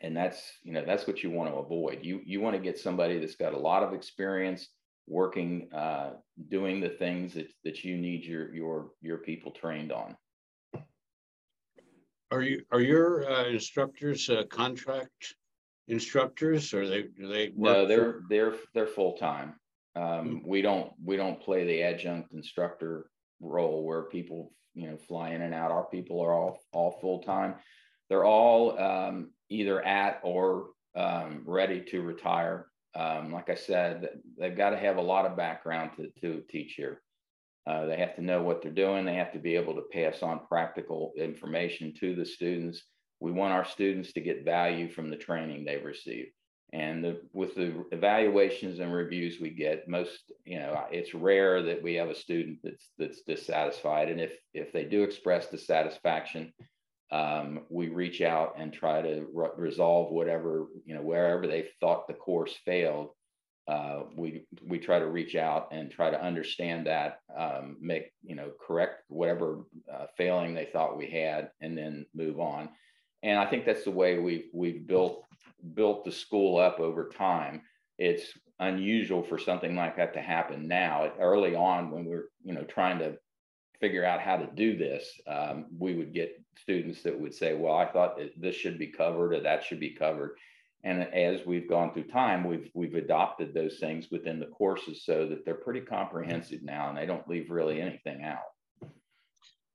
And 0.00 0.16
that's 0.16 0.40
you 0.62 0.72
know 0.72 0.84
that's 0.84 1.06
what 1.06 1.22
you 1.22 1.30
want 1.30 1.50
to 1.50 1.56
avoid. 1.56 2.00
You 2.02 2.20
you 2.24 2.40
want 2.40 2.56
to 2.56 2.62
get 2.62 2.78
somebody 2.78 3.18
that's 3.18 3.36
got 3.36 3.54
a 3.54 3.58
lot 3.58 3.82
of 3.82 3.92
experience 3.92 4.68
working 5.06 5.68
uh, 5.74 6.12
doing 6.48 6.80
the 6.80 6.88
things 6.88 7.34
that, 7.34 7.48
that 7.64 7.84
you 7.84 7.96
need 7.98 8.24
your 8.24 8.54
your 8.54 8.90
your 9.02 9.18
people 9.18 9.52
trained 9.52 9.92
on. 9.92 10.16
Are 12.30 12.42
you 12.42 12.62
are 12.70 12.80
your 12.80 13.30
uh, 13.30 13.48
instructors 13.48 14.30
uh, 14.30 14.44
contract 14.48 15.34
instructors 15.90 16.72
or 16.72 16.86
they 16.88 17.02
do 17.02 17.28
they 17.28 17.52
no 17.56 17.86
they're 17.86 18.12
for... 18.12 18.22
they're 18.28 18.54
they're 18.74 18.86
full-time 18.86 19.54
um, 19.96 20.02
mm-hmm. 20.02 20.48
we 20.48 20.62
don't 20.62 20.92
we 21.04 21.16
don't 21.16 21.40
play 21.40 21.64
the 21.64 21.82
adjunct 21.82 22.32
instructor 22.32 23.10
role 23.40 23.84
where 23.84 24.02
people 24.02 24.52
you 24.74 24.88
know 24.88 24.96
fly 24.96 25.30
in 25.30 25.42
and 25.42 25.54
out 25.54 25.70
our 25.70 25.84
people 25.84 26.20
are 26.20 26.32
all 26.32 26.58
all 26.72 26.98
full-time 27.00 27.54
they're 28.10 28.24
all 28.24 28.78
um, 28.78 29.30
either 29.48 29.80
at 29.82 30.20
or 30.22 30.70
um, 30.96 31.42
ready 31.46 31.80
to 31.80 32.02
retire. 32.02 32.66
Um, 32.94 33.32
like 33.32 33.48
I 33.48 33.54
said, 33.54 34.08
they've 34.38 34.56
got 34.56 34.70
to 34.70 34.76
have 34.76 34.96
a 34.96 35.02
lot 35.02 35.24
of 35.24 35.36
background 35.36 35.92
to, 35.96 36.10
to 36.20 36.42
teach 36.50 36.74
here. 36.74 37.00
Uh, 37.66 37.86
they 37.86 37.96
have 37.96 38.16
to 38.16 38.22
know 38.22 38.42
what 38.42 38.62
they're 38.62 38.72
doing. 38.72 39.04
They 39.04 39.14
have 39.14 39.32
to 39.32 39.38
be 39.38 39.54
able 39.54 39.74
to 39.74 39.84
pass 39.92 40.22
on 40.22 40.46
practical 40.48 41.12
information 41.16 41.94
to 42.00 42.16
the 42.16 42.26
students. 42.26 42.82
We 43.20 43.32
want 43.32 43.52
our 43.52 43.64
students 43.64 44.12
to 44.14 44.20
get 44.20 44.44
value 44.44 44.90
from 44.90 45.10
the 45.10 45.16
training 45.16 45.64
they've 45.64 45.84
received. 45.84 46.30
And 46.72 47.02
the, 47.04 47.20
with 47.32 47.56
the 47.56 47.84
evaluations 47.90 48.78
and 48.78 48.92
reviews 48.92 49.40
we 49.40 49.50
get, 49.50 49.88
most 49.88 50.32
you 50.44 50.58
know, 50.58 50.84
it's 50.92 51.14
rare 51.14 51.62
that 51.62 51.82
we 51.82 51.94
have 51.94 52.08
a 52.08 52.14
student 52.14 52.58
that's 52.62 52.90
that's 52.96 53.22
dissatisfied. 53.22 54.08
And 54.08 54.20
if 54.20 54.32
if 54.54 54.72
they 54.72 54.84
do 54.84 55.02
express 55.02 55.48
dissatisfaction, 55.48 56.52
um, 57.10 57.62
we 57.68 57.88
reach 57.88 58.20
out 58.20 58.54
and 58.56 58.72
try 58.72 59.02
to 59.02 59.26
re- 59.32 59.48
resolve 59.56 60.12
whatever 60.12 60.66
you 60.84 60.94
know 60.94 61.02
wherever 61.02 61.46
they 61.46 61.66
thought 61.80 62.06
the 62.06 62.14
course 62.14 62.56
failed 62.64 63.10
uh, 63.68 64.02
we 64.16 64.44
we 64.66 64.78
try 64.78 64.98
to 64.98 65.06
reach 65.06 65.36
out 65.36 65.68
and 65.70 65.90
try 65.90 66.10
to 66.10 66.22
understand 66.22 66.86
that 66.86 67.20
um, 67.36 67.76
make 67.80 68.12
you 68.22 68.34
know 68.34 68.50
correct 68.64 69.02
whatever 69.08 69.60
uh, 69.92 70.06
failing 70.16 70.54
they 70.54 70.68
thought 70.72 70.96
we 70.96 71.08
had 71.08 71.50
and 71.60 71.76
then 71.76 72.06
move 72.14 72.40
on 72.40 72.68
and 73.22 73.38
i 73.38 73.46
think 73.46 73.64
that's 73.64 73.84
the 73.84 73.90
way 73.90 74.18
we've 74.18 74.48
we've 74.52 74.86
built 74.86 75.24
built 75.74 76.04
the 76.04 76.12
school 76.12 76.58
up 76.58 76.80
over 76.80 77.08
time 77.08 77.62
it's 77.98 78.32
unusual 78.60 79.22
for 79.22 79.38
something 79.38 79.74
like 79.74 79.96
that 79.96 80.12
to 80.14 80.20
happen 80.20 80.68
now 80.68 81.10
early 81.18 81.54
on 81.54 81.90
when 81.90 82.04
we're 82.04 82.28
you 82.44 82.54
know 82.54 82.64
trying 82.64 82.98
to 82.98 83.16
figure 83.80 84.04
out 84.04 84.20
how 84.20 84.36
to 84.36 84.46
do 84.54 84.76
this, 84.76 85.18
um, 85.26 85.66
we 85.76 85.94
would 85.94 86.12
get 86.12 86.40
students 86.58 87.02
that 87.02 87.18
would 87.18 87.34
say, 87.34 87.54
well, 87.54 87.74
I 87.74 87.86
thought 87.86 88.18
that 88.18 88.32
this 88.36 88.54
should 88.54 88.78
be 88.78 88.88
covered 88.88 89.32
or 89.32 89.40
that 89.40 89.64
should 89.64 89.80
be 89.80 89.94
covered. 89.94 90.36
And 90.84 91.02
as 91.14 91.44
we've 91.46 91.68
gone 91.68 91.92
through 91.92 92.04
time, 92.04 92.44
we've 92.44 92.70
we've 92.74 92.94
adopted 92.94 93.52
those 93.52 93.78
things 93.78 94.08
within 94.10 94.38
the 94.38 94.46
courses 94.46 95.04
so 95.04 95.26
that 95.26 95.44
they're 95.44 95.54
pretty 95.54 95.80
comprehensive 95.80 96.62
now 96.62 96.88
and 96.88 96.96
they 96.96 97.06
don't 97.06 97.28
leave 97.28 97.50
really 97.50 97.80
anything 97.80 98.22
out. 98.22 98.38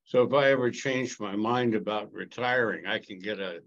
So 0.05 0.21
if 0.21 0.33
I 0.33 0.51
ever 0.51 0.69
change 0.69 1.19
my 1.19 1.35
mind 1.35 1.74
about 1.74 2.13
retiring, 2.13 2.85
I 2.85 3.00
can 3.00 3.19
get 3.19 3.39
a 3.39 3.62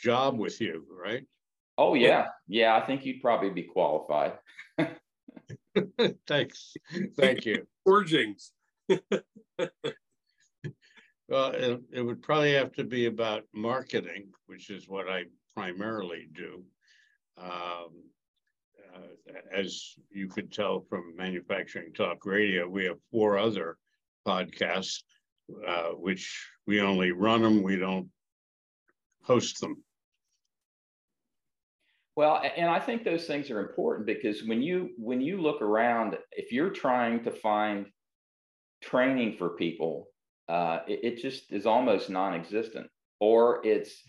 job 0.00 0.38
with 0.38 0.60
you, 0.60 0.84
right? 0.90 1.24
Oh 1.76 1.94
yeah. 1.94 2.28
Yeah, 2.46 2.74
I 2.74 2.86
think 2.86 3.04
you'd 3.04 3.20
probably 3.20 3.50
be 3.50 3.64
qualified. 3.64 4.32
Thanks. 6.26 6.74
Thank 7.16 7.44
you. 7.44 7.66
Forgings. 7.84 8.52
well, 8.88 9.00
it, 11.28 11.80
it, 11.92 12.02
would 12.02 12.22
probably 12.22 12.54
have 12.54 12.72
to 12.72 12.84
be 12.84 13.06
about 13.06 13.44
marketing, 13.54 14.28
which 14.46 14.70
is 14.70 14.88
what 14.88 15.08
I 15.08 15.24
primarily 15.54 16.28
do. 16.32 16.64
Um, 17.36 18.04
uh, 18.94 19.32
as 19.54 19.94
you 20.10 20.28
could 20.28 20.50
tell 20.50 20.80
from 20.88 21.14
Manufacturing 21.16 21.92
Talk 21.92 22.24
Radio, 22.24 22.66
we 22.66 22.86
have 22.86 22.96
four 23.10 23.36
other 23.36 23.76
podcasts, 24.26 25.02
uh, 25.66 25.90
which 25.90 26.48
we 26.66 26.80
only 26.80 27.12
run 27.12 27.42
them, 27.42 27.62
we 27.62 27.76
don't 27.76 28.08
host 29.22 29.60
them. 29.60 29.82
Well, 32.16 32.42
and 32.56 32.68
I 32.68 32.80
think 32.80 33.04
those 33.04 33.26
things 33.26 33.48
are 33.50 33.60
important 33.60 34.06
because 34.06 34.42
when 34.42 34.60
you 34.60 34.90
when 34.98 35.20
you 35.20 35.40
look 35.40 35.62
around, 35.62 36.18
if 36.32 36.50
you're 36.50 36.70
trying 36.70 37.22
to 37.24 37.30
find 37.30 37.86
training 38.82 39.36
for 39.38 39.50
people, 39.50 40.08
uh, 40.48 40.80
it, 40.88 41.00
it 41.04 41.22
just 41.22 41.52
is 41.52 41.64
almost 41.64 42.10
non-existent. 42.10 42.88
Or 43.20 43.64
it's 43.64 44.02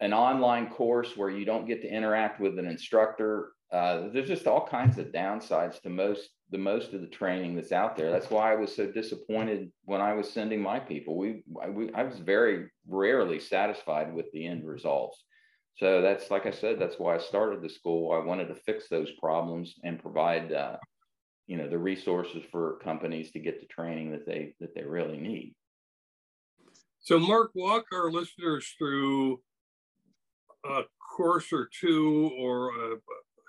an 0.00 0.12
online 0.12 0.68
course 0.68 1.16
where 1.16 1.30
you 1.30 1.44
don't 1.44 1.66
get 1.66 1.80
to 1.82 1.88
interact 1.88 2.40
with 2.40 2.58
an 2.58 2.66
instructor. 2.66 3.52
Uh, 3.72 4.08
there's 4.12 4.28
just 4.28 4.46
all 4.46 4.66
kinds 4.66 4.98
of 4.98 5.06
downsides 5.06 5.80
to 5.80 5.88
most 5.88 6.28
the 6.50 6.58
most 6.58 6.92
of 6.92 7.00
the 7.00 7.06
training 7.06 7.56
that's 7.56 7.72
out 7.72 7.96
there. 7.96 8.10
That's 8.10 8.28
why 8.28 8.52
I 8.52 8.56
was 8.56 8.76
so 8.76 8.86
disappointed 8.86 9.72
when 9.86 10.02
I 10.02 10.12
was 10.12 10.30
sending 10.30 10.60
my 10.60 10.78
people. 10.78 11.16
We, 11.16 11.42
we 11.70 11.90
I 11.94 12.02
was 12.02 12.18
very 12.18 12.68
rarely 12.86 13.40
satisfied 13.40 14.12
with 14.12 14.26
the 14.32 14.46
end 14.46 14.66
results. 14.66 15.24
So 15.76 16.02
that's 16.02 16.30
like 16.30 16.44
I 16.44 16.50
said, 16.50 16.78
that's 16.78 16.98
why 16.98 17.14
I 17.14 17.18
started 17.18 17.62
the 17.62 17.70
school. 17.70 18.12
I 18.12 18.22
wanted 18.22 18.48
to 18.48 18.54
fix 18.54 18.88
those 18.88 19.10
problems 19.12 19.74
and 19.82 19.98
provide, 19.98 20.52
uh, 20.52 20.76
you 21.46 21.56
know, 21.56 21.68
the 21.68 21.78
resources 21.78 22.42
for 22.50 22.78
companies 22.84 23.32
to 23.32 23.38
get 23.38 23.58
the 23.58 23.66
training 23.66 24.12
that 24.12 24.26
they 24.26 24.54
that 24.60 24.74
they 24.74 24.82
really 24.82 25.16
need. 25.16 25.54
So, 27.00 27.18
Mark, 27.18 27.52
walk 27.54 27.86
our 27.94 28.10
listeners 28.12 28.74
through 28.78 29.40
a 30.64 30.82
course 31.16 31.52
or 31.52 31.68
two 31.80 32.30
or 32.38 32.68
a 32.68 32.96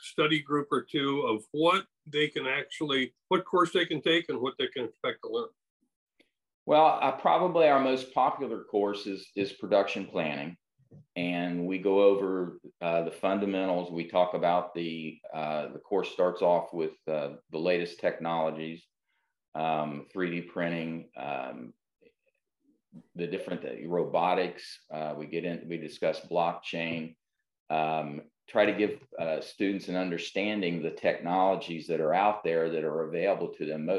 study 0.03 0.41
group 0.41 0.67
or 0.71 0.81
two 0.81 1.21
of 1.21 1.43
what 1.51 1.85
they 2.05 2.27
can 2.27 2.45
actually, 2.47 3.13
what 3.29 3.45
course 3.45 3.71
they 3.73 3.85
can 3.85 4.01
take 4.01 4.29
and 4.29 4.39
what 4.39 4.53
they 4.59 4.67
can 4.67 4.85
expect 4.85 5.19
to 5.23 5.31
learn. 5.31 5.49
Well, 6.65 6.99
uh, 7.01 7.11
probably 7.11 7.67
our 7.67 7.79
most 7.79 8.13
popular 8.13 8.63
course 8.63 9.05
is, 9.05 9.27
is 9.35 9.53
production 9.53 10.05
planning 10.05 10.57
and 11.15 11.65
we 11.65 11.77
go 11.77 12.01
over 12.01 12.59
uh, 12.81 13.03
the 13.03 13.11
fundamentals. 13.11 13.91
We 13.91 14.07
talk 14.07 14.33
about 14.33 14.73
the 14.73 15.19
uh, 15.33 15.67
the 15.73 15.79
course 15.79 16.09
starts 16.09 16.41
off 16.41 16.73
with 16.73 16.93
uh, 17.07 17.29
the 17.51 17.57
latest 17.57 17.99
technologies, 17.99 18.83
um, 19.55 20.07
3D 20.15 20.47
printing, 20.47 21.09
um, 21.17 21.73
the 23.15 23.27
different 23.27 23.63
uh, 23.65 23.87
robotics. 23.87 24.79
Uh, 24.93 25.13
we 25.17 25.27
get 25.27 25.45
in. 25.45 25.65
We 25.67 25.77
discuss 25.77 26.19
blockchain. 26.21 27.15
Um, 27.69 28.21
try 28.49 28.65
to 28.65 28.73
give 28.73 28.99
uh, 29.19 29.41
students 29.41 29.87
an 29.87 29.95
understanding 29.95 30.81
the 30.81 30.91
technologies 30.91 31.87
that 31.87 32.01
are 32.01 32.13
out 32.13 32.43
there 32.43 32.69
that 32.69 32.83
are 32.83 33.07
available 33.07 33.49
to 33.57 33.65
them. 33.65 33.89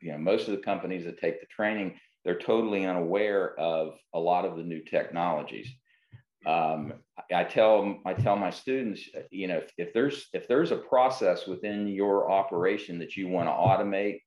You 0.00 0.12
know, 0.12 0.18
most 0.18 0.48
of 0.48 0.56
the 0.56 0.62
companies 0.62 1.04
that 1.04 1.20
take 1.20 1.40
the 1.40 1.46
training, 1.46 1.98
they're 2.24 2.38
totally 2.38 2.86
unaware 2.86 3.58
of 3.58 3.94
a 4.14 4.18
lot 4.18 4.44
of 4.44 4.56
the 4.56 4.62
new 4.62 4.82
technologies 4.82 5.68
um, 6.46 6.94
I 7.34 7.44
tell 7.44 7.98
I 8.06 8.14
tell 8.14 8.36
my 8.36 8.50
students, 8.50 9.02
you 9.30 9.48
know, 9.48 9.58
if, 9.58 9.72
if 9.76 9.92
there's 9.92 10.28
if 10.32 10.46
there's 10.46 10.70
a 10.70 10.76
process 10.76 11.46
within 11.46 11.88
your 11.88 12.30
operation 12.30 12.98
that 13.00 13.16
you 13.16 13.28
want 13.28 13.48
to 13.48 13.52
automate, 13.52 14.20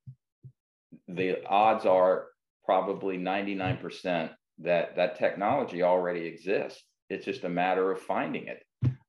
the 1.08 1.44
odds 1.46 1.86
are 1.86 2.28
probably 2.66 3.18
99% 3.18 4.30
that 4.60 4.96
that 4.96 5.18
technology 5.18 5.84
already 5.84 6.26
exists. 6.26 6.84
It's 7.10 7.26
just 7.26 7.44
a 7.44 7.50
matter 7.50 7.92
of 7.92 8.02
finding 8.02 8.48
it 8.48 8.62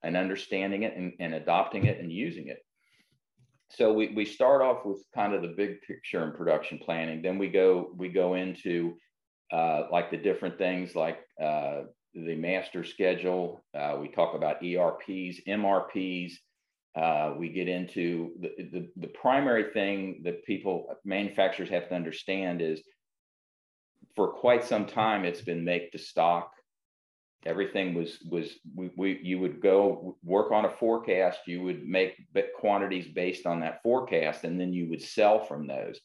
and 0.03 0.17
understanding 0.17 0.83
it 0.83 0.97
and, 0.97 1.13
and 1.21 1.35
adopting 1.35 1.87
it 1.87 1.99
and 2.01 2.13
using 2.13 2.49
it. 2.49 2.59
So 3.71 3.93
we, 3.93 4.13
we 4.15 4.25
start 4.25 4.61
off 4.61 4.85
with 4.85 5.03
kind 5.15 5.35
of 5.35 5.43
the 5.43 5.55
big 5.57 5.81
picture 5.83 6.25
in 6.25 6.33
production 6.33 6.79
planning. 6.79 7.23
Then 7.23 7.39
we 7.39 7.49
go 7.49 7.91
we 7.97 8.09
go 8.11 8.35
into 8.35 8.95
uh, 9.53 9.85
like 9.91 10.11
the 10.11 10.17
different 10.17 10.59
things 10.59 10.95
like 10.95 11.19
uh, 11.43 11.83
the 12.15 12.37
master 12.37 12.85
schedule. 12.85 13.65
Uh, 13.75 13.97
we 14.01 14.09
talk 14.09 14.35
about 14.35 14.63
ERPs, 14.63 15.41
MRPs. 15.49 16.33
Uh, 16.95 17.35
we 17.39 17.49
get 17.49 17.69
into 17.69 18.33
the, 18.41 18.51
the, 18.71 18.89
the 18.97 19.09
primary 19.09 19.73
thing 19.73 20.21
that 20.25 20.45
people, 20.45 20.95
manufacturers 21.05 21.71
have 21.71 21.89
to 21.89 21.95
understand 21.95 22.61
is 22.61 22.83
for 24.15 24.29
quite 24.29 24.65
some 24.65 24.85
time, 24.85 25.25
it's 25.25 25.41
been 25.41 25.65
make 25.65 25.91
to 25.93 25.99
stock. 25.99 26.51
Everything 27.45 27.95
was, 27.95 28.19
was 28.31 28.51
we, 28.75 28.91
we, 28.97 29.21
you 29.23 29.39
would 29.41 29.61
go 29.61 30.17
work 30.23 30.53
on 30.53 30.65
a 30.65 30.71
forecast, 30.71 31.41
you 31.47 31.63
would 31.63 31.85
make 31.85 32.15
quantities 32.59 33.09
based 33.13 33.47
on 33.47 33.61
that 33.61 33.83
forecast, 33.83 34.45
and 34.45 34.61
then 34.61 34.73
you 34.73 34.89
would 34.91 35.03
sell 35.03 35.45
from 35.45 35.67
those. 35.67 35.99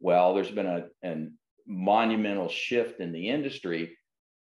Well, 0.00 0.34
there's 0.34 0.50
been 0.50 0.66
a, 0.66 0.84
a 1.04 1.26
monumental 1.66 2.48
shift 2.48 3.00
in 3.00 3.12
the 3.12 3.30
industry 3.30 3.96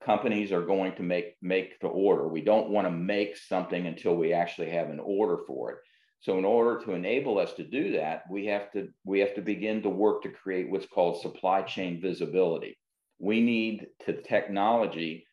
companies 0.04 0.52
are 0.52 0.62
going 0.62 0.94
to 0.94 1.02
make 1.02 1.36
make 1.42 1.78
to 1.80 1.88
order. 1.88 2.28
We 2.28 2.40
don't 2.40 2.70
want 2.70 2.86
to 2.86 2.90
make 2.90 3.36
something 3.36 3.86
until 3.86 4.14
we 4.14 4.32
actually 4.32 4.70
have 4.70 4.88
an 4.90 5.00
order 5.00 5.38
for 5.46 5.72
it. 5.72 5.78
So 6.20 6.38
in 6.38 6.44
order 6.44 6.84
to 6.84 6.92
enable 6.92 7.38
us 7.38 7.52
to 7.54 7.64
do 7.64 7.92
that, 7.92 8.22
we 8.30 8.46
have 8.46 8.70
to 8.72 8.88
we 9.04 9.20
have 9.20 9.34
to 9.34 9.42
begin 9.42 9.82
to 9.82 9.88
work 9.88 10.22
to 10.22 10.30
create 10.30 10.70
what's 10.70 10.86
called 10.86 11.20
supply 11.20 11.62
chain 11.62 12.00
visibility. 12.00 12.78
We 13.18 13.40
need 13.40 13.86
to 14.04 14.22
technology 14.22 15.26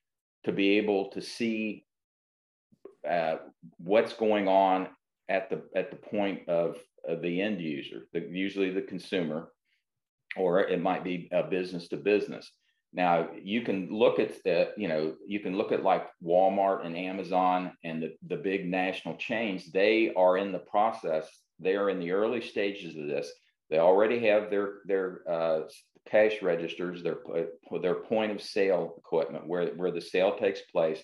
to 0.45 0.51
be 0.51 0.77
able 0.77 1.09
to 1.11 1.21
see 1.21 1.85
uh, 3.09 3.37
what's 3.77 4.13
going 4.13 4.47
on 4.47 4.87
at 5.29 5.49
the 5.49 5.63
at 5.75 5.89
the 5.89 5.97
point 5.97 6.47
of, 6.47 6.77
of 7.07 7.21
the 7.21 7.41
end 7.41 7.61
user, 7.61 8.07
the, 8.13 8.21
usually 8.31 8.71
the 8.71 8.81
consumer, 8.81 9.51
or 10.35 10.61
it 10.61 10.81
might 10.81 11.03
be 11.03 11.29
a 11.31 11.43
business 11.43 11.87
to 11.89 11.97
business. 11.97 12.51
Now 12.93 13.29
you 13.41 13.61
can 13.61 13.89
look 13.89 14.19
at 14.19 14.43
the, 14.43 14.71
you 14.77 14.87
know, 14.87 15.15
you 15.27 15.39
can 15.39 15.57
look 15.57 15.71
at 15.71 15.83
like 15.83 16.07
Walmart 16.23 16.85
and 16.85 16.95
Amazon 16.95 17.71
and 17.83 18.03
the, 18.03 18.13
the 18.27 18.35
big 18.35 18.69
national 18.69 19.15
chains. 19.17 19.71
They 19.71 20.13
are 20.15 20.37
in 20.37 20.51
the 20.51 20.59
process. 20.59 21.27
They 21.59 21.75
are 21.75 21.89
in 21.89 21.99
the 21.99 22.11
early 22.11 22.41
stages 22.41 22.95
of 22.95 23.07
this. 23.07 23.31
They 23.69 23.79
already 23.79 24.19
have 24.27 24.49
their 24.49 24.81
their 24.85 25.21
uh, 25.29 25.61
cash 26.09 26.41
registers, 26.41 27.03
their 27.03 27.19
their 27.81 27.95
point 27.95 28.31
of 28.31 28.41
sale 28.41 28.95
equipment 28.97 29.47
where 29.47 29.67
where 29.75 29.91
the 29.91 30.01
sale 30.01 30.35
takes 30.37 30.61
place. 30.61 31.03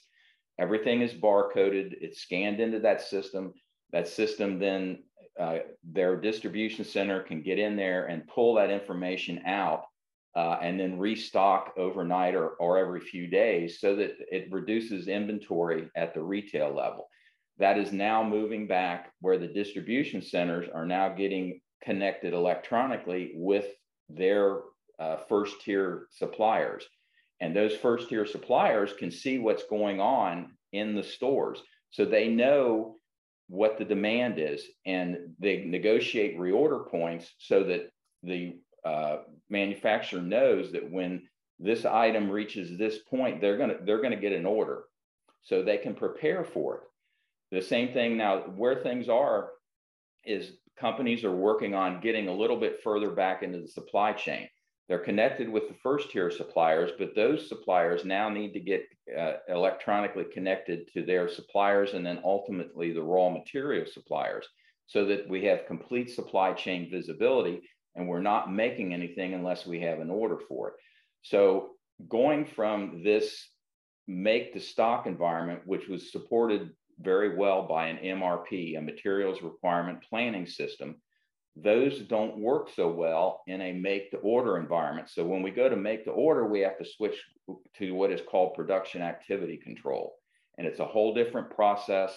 Everything 0.60 1.02
is 1.02 1.14
barcoded. 1.14 1.96
It's 2.02 2.22
scanned 2.22 2.60
into 2.60 2.80
that 2.80 3.02
system. 3.02 3.54
That 3.92 4.08
system 4.08 4.60
then 4.60 5.04
uh, 5.40 5.60
their 5.84 6.18
distribution 6.18 6.84
center 6.84 7.24
can 7.24 7.42
get 7.42 7.60
in 7.60 7.76
there 7.76 8.08
and 8.08 8.28
pull 8.28 8.56
that 8.56 8.70
information 8.70 9.42
out 9.46 9.86
uh, 10.36 10.58
and 10.62 10.80
then 10.80 11.00
restock 11.00 11.74
overnight 11.78 12.36
or, 12.36 12.50
or 12.60 12.78
every 12.78 13.00
few 13.00 13.28
days 13.28 13.80
so 13.80 13.96
that 13.96 14.16
it 14.32 14.52
reduces 14.52 15.08
inventory 15.08 15.90
at 15.96 16.14
the 16.14 16.22
retail 16.22 16.76
level. 16.76 17.08
That 17.58 17.78
is 17.78 17.92
now 17.92 18.24
moving 18.24 18.68
back 18.68 19.12
where 19.22 19.38
the 19.38 19.48
distribution 19.48 20.22
centers 20.22 20.70
are 20.74 20.86
now 20.86 21.10
getting 21.10 21.62
connected 21.84 22.34
electronically 22.34 23.32
with 23.36 23.66
their 24.10 24.60
uh, 25.00 25.18
first 25.28 25.62
tier 25.62 26.08
suppliers. 26.12 26.86
And 27.42 27.56
those 27.56 27.76
first 27.76 28.10
tier 28.10 28.26
suppliers 28.26 28.92
can 28.98 29.12
see 29.12 29.40
what's 29.40 29.64
going 29.70 30.00
on 30.00 30.52
in 30.74 30.96
the 30.96 31.04
stores. 31.04 31.62
So 31.92 32.06
they 32.06 32.28
know 32.28 32.98
what 33.48 33.78
the 33.78 33.86
demand 33.86 34.38
is 34.38 34.64
and 34.86 35.18
they 35.40 35.64
negotiate 35.66 36.38
reorder 36.38 36.88
points 36.90 37.34
so 37.40 37.64
that 37.64 37.90
the 38.24 38.58
uh, 38.86 39.18
manufacturer 39.50 40.22
knows 40.22 40.72
that 40.74 40.90
when 40.90 41.24
this 41.60 41.86
item 41.86 42.30
reaches 42.30 42.78
this 42.78 42.98
point, 43.10 43.42
they're 43.42 43.58
gonna 43.58 43.76
they're 43.86 44.02
gonna 44.02 44.16
get 44.16 44.32
an 44.32 44.46
order, 44.46 44.84
so 45.42 45.62
they 45.62 45.78
can 45.78 45.94
prepare 45.94 46.44
for 46.46 46.76
it. 46.76 46.82
The 47.52 47.62
same 47.62 47.92
thing 47.92 48.16
now, 48.18 48.40
where 48.40 48.82
things 48.82 49.10
are, 49.10 49.50
is 50.24 50.52
companies 50.80 51.26
are 51.26 51.36
working 51.36 51.76
on 51.76 52.00
getting 52.00 52.28
a 52.28 52.34
little 52.34 52.58
bit 52.58 52.82
further 52.84 53.12
back 53.12 53.44
into 53.44 53.60
the 53.60 53.68
supply 53.68 54.14
chain. 54.14 54.48
They're 54.90 54.98
connected 54.98 55.48
with 55.48 55.68
the 55.68 55.76
first 55.84 56.10
tier 56.10 56.32
suppliers, 56.32 56.90
but 56.98 57.16
those 57.16 57.48
suppliers 57.48 58.04
now 58.04 58.28
need 58.28 58.54
to 58.54 58.60
get 58.60 58.82
uh, 59.18 59.34
electronically 59.48 60.26
connected 60.34 60.92
to 60.94 61.06
their 61.06 61.30
suppliers 61.30 61.94
and 61.94 62.04
then 62.04 62.20
ultimately 62.26 62.92
the 62.92 63.04
raw 63.04 63.30
material 63.30 63.86
suppliers 63.86 64.48
so 64.88 65.06
that 65.06 65.30
we 65.30 65.46
have 65.46 65.68
complete 65.68 66.10
supply 66.10 66.54
chain 66.54 66.90
visibility 66.90 67.62
and 67.96 68.08
we're 68.08 68.20
not 68.20 68.52
making 68.52 68.92
anything 68.92 69.36
unless 69.36 69.68
we 69.68 69.80
have 69.80 70.00
an 70.00 70.10
order 70.10 70.40
for 70.48 70.70
it. 70.70 70.74
So 71.22 71.76
going 72.08 72.46
from 72.46 73.04
this 73.04 73.48
make 74.08 74.54
to 74.54 74.60
stock 74.60 75.06
environment, 75.06 75.62
which 75.66 75.88
was 75.88 76.12
supported 76.12 76.72
very 77.00 77.36
well 77.36 77.68
by 77.68 77.90
an 77.90 77.98
MRP, 77.98 78.76
a 78.76 78.82
materials 78.82 79.44
requirement 79.44 80.00
planning 80.10 80.48
system, 80.48 80.96
those 81.56 82.00
don't 82.02 82.38
work 82.38 82.70
so 82.76 82.90
well 82.90 83.42
in 83.48 83.62
a 83.62 83.74
make 83.74 84.12
to 84.12 84.18
order 84.18 84.58
environment. 84.58 85.10
So 85.10 85.26
when 85.26 85.42
we 85.42 85.52
go 85.52 85.68
to 85.68 85.76
make 85.76 86.06
to 86.06 86.12
order, 86.12 86.48
we 86.48 86.62
have 86.62 86.78
to 86.78 86.86
switch 86.86 87.16
to 87.78 87.92
what 87.92 88.12
is 88.12 88.22
called 88.22 88.54
production 88.54 89.02
activity 89.02 89.58
control. 89.58 90.16
And 90.58 90.68
it's 90.68 90.80
a 90.80 90.86
whole 90.86 91.14
different 91.14 91.50
process. 91.52 92.16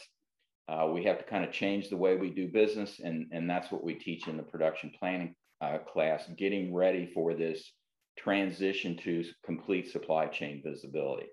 Uh, 0.68 0.88
we 0.92 1.04
have 1.04 1.18
to 1.18 1.24
kind 1.24 1.44
of 1.44 1.52
change 1.52 1.88
the 1.88 1.96
way 1.96 2.16
we 2.16 2.30
do 2.30 2.48
business. 2.48 3.00
And, 3.00 3.26
and 3.32 3.48
that's 3.48 3.72
what 3.72 3.84
we 3.84 3.94
teach 3.94 4.28
in 4.28 4.36
the 4.36 4.42
production 4.42 4.92
planning 4.98 5.34
uh, 5.60 5.78
class 5.78 6.24
getting 6.36 6.74
ready 6.74 7.10
for 7.14 7.34
this 7.34 7.72
transition 8.18 8.96
to 8.98 9.24
complete 9.44 9.90
supply 9.90 10.26
chain 10.26 10.62
visibility. 10.64 11.26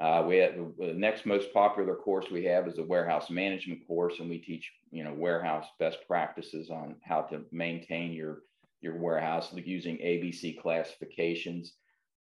Uh, 0.00 0.24
we 0.26 0.36
have 0.36 0.54
the 0.78 0.94
next 0.94 1.26
most 1.26 1.52
popular 1.52 1.96
course 1.96 2.26
we 2.30 2.44
have 2.44 2.68
is 2.68 2.78
a 2.78 2.84
warehouse 2.84 3.30
management 3.30 3.84
course, 3.86 4.20
and 4.20 4.30
we 4.30 4.38
teach 4.38 4.70
you 4.92 5.02
know 5.02 5.12
warehouse 5.12 5.66
best 5.80 5.98
practices 6.06 6.70
on 6.70 6.94
how 7.02 7.22
to 7.22 7.44
maintain 7.50 8.12
your 8.12 8.42
your 8.80 8.96
warehouse 8.96 9.52
using 9.56 9.96
ABC 9.96 10.60
classifications. 10.60 11.72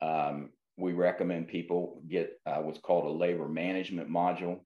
Um, 0.01 0.51
we 0.79 0.93
recommend 0.93 1.49
people 1.49 2.03
get 2.09 2.41
uh, 2.47 2.57
what's 2.57 2.81
called 2.81 3.05
a 3.05 3.19
labor 3.19 3.49
management 3.49 4.11
module. 4.11 4.61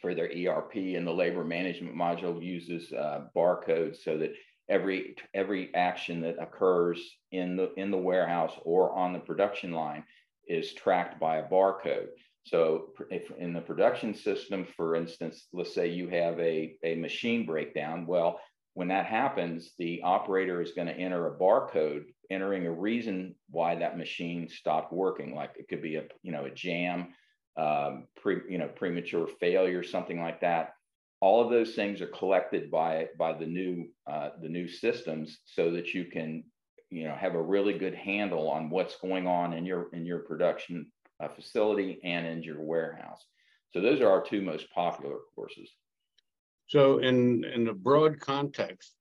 for 0.00 0.14
their 0.14 0.30
ERP 0.30 0.74
and 0.74 1.06
the 1.06 1.12
labor 1.12 1.44
management 1.44 1.94
module 1.94 2.42
uses 2.42 2.92
uh, 2.92 3.26
barcodes 3.36 4.02
so 4.02 4.16
that 4.16 4.32
every 4.70 5.14
every 5.34 5.74
action 5.74 6.22
that 6.22 6.40
occurs 6.40 6.98
in 7.30 7.56
the 7.56 7.74
in 7.74 7.90
the 7.90 7.98
warehouse 7.98 8.54
or 8.64 8.94
on 8.94 9.12
the 9.12 9.18
production 9.18 9.72
line 9.72 10.02
is 10.48 10.74
tracked 10.74 11.20
by 11.20 11.38
a 11.38 11.48
barcode. 11.48 12.08
So 12.44 12.88
if 13.10 13.30
in 13.38 13.52
the 13.52 13.60
production 13.60 14.14
system, 14.14 14.66
for 14.76 14.96
instance, 14.96 15.46
let's 15.52 15.74
say 15.74 15.88
you 15.88 16.08
have 16.08 16.38
a, 16.40 16.76
a 16.82 16.96
machine 16.96 17.46
breakdown, 17.46 18.06
well, 18.06 18.40
when 18.74 18.88
that 18.88 19.06
happens, 19.06 19.72
the 19.78 20.00
operator 20.02 20.60
is 20.60 20.72
going 20.72 20.88
to 20.88 20.96
enter 20.96 21.26
a 21.26 21.38
barcode, 21.38 22.04
entering 22.30 22.66
a 22.66 22.72
reason 22.72 23.34
why 23.50 23.74
that 23.74 23.98
machine 23.98 24.48
stopped 24.48 24.92
working. 24.92 25.34
Like 25.34 25.52
it 25.56 25.68
could 25.68 25.82
be 25.82 25.96
a 25.96 26.04
you 26.22 26.32
know 26.32 26.46
a 26.46 26.50
jam, 26.50 27.14
um, 27.56 28.08
pre 28.16 28.40
you 28.48 28.58
know 28.58 28.68
premature 28.68 29.26
failure, 29.26 29.82
something 29.82 30.20
like 30.20 30.40
that. 30.40 30.74
All 31.20 31.44
of 31.44 31.50
those 31.50 31.74
things 31.74 32.00
are 32.00 32.06
collected 32.06 32.70
by 32.70 33.08
by 33.18 33.34
the 33.34 33.46
new 33.46 33.88
uh, 34.10 34.30
the 34.40 34.48
new 34.48 34.66
systems, 34.66 35.38
so 35.44 35.70
that 35.72 35.92
you 35.92 36.06
can 36.06 36.44
you 36.92 37.08
know 37.08 37.14
have 37.14 37.34
a 37.34 37.42
really 37.42 37.78
good 37.78 37.94
handle 37.94 38.48
on 38.50 38.70
what's 38.70 38.96
going 38.96 39.26
on 39.26 39.54
in 39.54 39.64
your 39.64 39.88
in 39.92 40.04
your 40.04 40.20
production 40.20 40.86
uh, 41.22 41.28
facility 41.28 42.00
and 42.04 42.26
in 42.26 42.42
your 42.42 42.60
warehouse. 42.60 43.24
So 43.72 43.80
those 43.80 44.00
are 44.00 44.08
our 44.10 44.22
two 44.22 44.42
most 44.42 44.70
popular 44.74 45.16
courses. 45.34 45.70
So 46.66 46.98
in, 46.98 47.44
in 47.44 47.64
the 47.64 47.72
broad 47.72 48.20
context, 48.20 48.94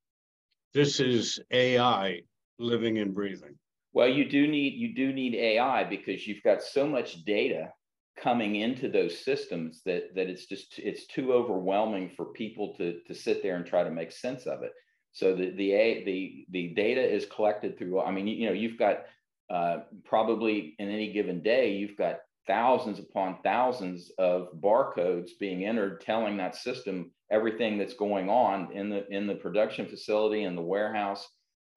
this 0.74 1.00
is 1.00 1.40
AI 1.52 2.22
living 2.58 3.00
and 3.00 3.14
breathing. 3.14 3.56
Well, 3.94 4.08
you 4.08 4.30
do 4.30 4.48
need 4.48 4.74
you 4.74 4.96
do 4.96 5.12
need 5.12 5.36
AI 5.36 5.84
because 5.84 6.26
you've 6.26 6.44
got 6.44 6.64
so 6.64 6.88
much 6.88 7.26
data 7.26 7.74
coming 8.18 8.58
into 8.58 8.88
those 8.88 9.20
systems 9.20 9.82
that 9.86 10.16
that 10.16 10.28
it's 10.28 10.46
just 10.46 10.80
it's 10.80 11.08
too 11.08 11.34
overwhelming 11.34 12.10
for 12.16 12.26
people 12.28 12.74
to 12.76 13.00
to 13.08 13.14
sit 13.14 13.44
there 13.44 13.58
and 13.58 13.66
try 13.66 13.84
to 13.84 13.92
make 13.92 14.12
sense 14.12 14.46
of 14.46 14.64
it. 14.64 14.72
So 15.14 15.36
the 15.36 15.52
the 15.52 16.04
the 16.06 16.46
the 16.50 16.68
data 16.70 17.02
is 17.02 17.26
collected 17.26 17.78
through. 17.78 18.02
I 18.02 18.12
mean, 18.12 18.28
you 18.28 18.48
know, 18.48 18.54
you've 18.54 18.78
got 18.78 19.04
uh, 19.50 19.80
probably 20.06 20.76
in 20.80 20.90
any 20.90 21.12
given 21.12 21.42
day, 21.42 21.74
you've 21.74 21.98
got 21.98 22.20
thousands 22.48 23.00
upon 23.00 23.38
thousands 23.44 24.12
of 24.18 24.50
barcodes 24.60 25.32
being 25.40 25.66
entered 25.66 26.02
telling 26.02 26.38
that 26.38 26.56
system 26.56 27.12
everything 27.32 27.78
that's 27.78 27.94
going 27.94 28.30
on 28.30 28.72
in 28.74 28.90
the 28.90 29.08
in 29.10 29.28
the 29.28 29.36
production 29.36 29.88
facility 29.88 30.44
in 30.44 30.56
the 30.56 30.62
warehouse 30.62 31.28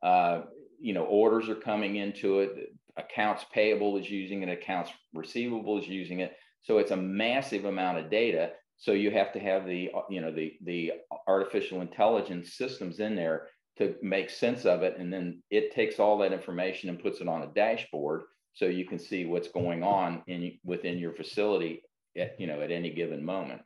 uh, 0.03 0.43
you 0.81 0.95
know 0.95 1.05
orders 1.05 1.49
are 1.49 1.55
coming 1.55 1.97
into 1.97 2.41
it 2.41 2.73
accounts 2.97 3.45
payable 3.53 3.97
is 3.99 4.11
using 4.11 4.43
it 4.43 4.49
accounts 4.49 4.91
receivable 5.13 5.79
is 5.79 5.87
using 5.87 6.21
it 6.21 6.35
so 6.63 6.79
it's 6.79 6.93
a 6.93 6.97
massive 6.97 7.67
amount 7.67 7.99
of 7.99 8.11
data 8.11 8.51
so 8.77 8.93
you 8.93 9.11
have 9.11 9.33
to 9.33 9.39
have 9.41 9.67
the 9.67 9.91
you 10.11 10.21
know 10.21 10.33
the 10.33 10.55
the 10.63 10.93
artificial 11.27 11.81
intelligence 11.81 12.57
systems 12.57 13.01
in 13.01 13.17
there 13.17 13.49
to 13.79 13.95
make 14.03 14.31
sense 14.31 14.65
of 14.65 14.83
it. 14.83 14.97
And 14.99 15.13
then 15.13 15.43
it 15.51 15.75
takes 15.75 15.99
all 15.99 16.19
that 16.19 16.33
information 16.33 16.89
and 16.89 16.99
puts 16.99 17.21
it 17.21 17.29
on 17.29 17.43
a 17.43 17.49
dashboard 17.49 18.23
so 18.53 18.67
you 18.67 18.87
can 18.87 18.99
see 18.99 19.27
what's 19.27 19.49
going 19.49 19.83
on 19.83 20.23
in 20.27 20.59
within 20.65 20.99
your 20.99 21.13
facility 21.13 21.83
at 22.17 22.39
you 22.39 22.47
know 22.47 22.61
at 22.61 22.71
any 22.71 22.91
given 22.91 23.25
moment. 23.25 23.63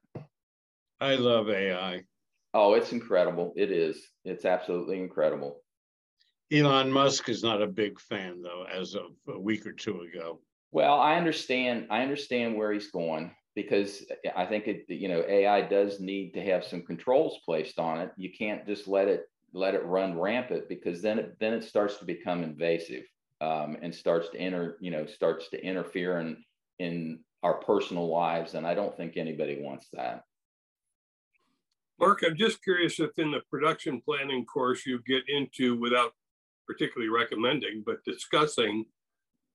I 1.01 1.15
love 1.15 1.49
ai 1.49 2.03
oh 2.55 2.75
it's 2.75 2.93
incredible. 2.93 3.53
It 3.57 3.71
is. 3.71 4.03
It's 4.25 4.45
absolutely 4.45 4.99
incredible. 4.99 5.63
Elon 6.51 6.91
musk 6.91 7.29
is 7.29 7.43
not 7.43 7.61
a 7.61 7.67
big 7.67 8.01
fan 8.01 8.41
though 8.43 8.65
as 8.73 8.95
of 8.95 9.11
a 9.29 9.39
week 9.39 9.67
or 9.67 9.73
two 9.73 10.01
ago. 10.01 10.41
Well 10.71 11.01
i 11.01 11.17
understand 11.17 11.87
i 11.91 12.03
understand 12.03 12.57
where 12.57 12.73
he's 12.73 12.91
going 12.91 13.35
because 13.55 14.05
i 14.37 14.45
think 14.45 14.67
it 14.67 14.85
you 14.89 15.09
know 15.09 15.25
ai 15.29 15.61
does 15.61 16.01
need 16.01 16.33
to 16.33 16.45
have 16.45 16.65
some 16.65 16.83
controls 16.83 17.39
placed 17.45 17.79
on 17.79 18.01
it 18.01 18.13
you 18.17 18.31
can't 18.37 18.67
just 18.67 18.87
let 18.87 19.09
it 19.09 19.29
let 19.53 19.75
it 19.75 19.85
run 19.85 20.19
rampant 20.19 20.69
because 20.69 21.01
then 21.03 21.19
it 21.19 21.37
then 21.41 21.53
it 21.53 21.65
starts 21.65 21.97
to 21.97 22.05
become 22.05 22.43
invasive 22.43 23.05
um, 23.41 23.77
and 23.83 23.95
starts 23.95 24.29
to 24.31 24.39
enter, 24.39 24.77
you 24.81 24.91
know, 24.91 25.07
starts 25.07 25.49
to 25.51 25.65
interfere 25.65 26.19
in 26.19 26.45
in 26.79 27.21
our 27.43 27.55
personal 27.55 28.09
lives, 28.09 28.55
and 28.55 28.67
I 28.67 28.75
don't 28.75 28.97
think 28.97 29.17
anybody 29.17 29.61
wants 29.61 29.89
that. 29.93 30.23
Mark, 32.01 32.23
I'm 32.25 32.37
just 32.37 32.63
curious 32.63 33.01
if 33.01 33.19
in 33.19 33.31
the 33.31 33.41
production 33.51 34.01
planning 34.05 34.45
course 34.45 34.87
you 34.87 35.01
get 35.07 35.23
into, 35.29 35.79
without 35.79 36.13
particularly 36.67 37.09
recommending, 37.09 37.83
but 37.85 38.05
discussing 38.05 38.85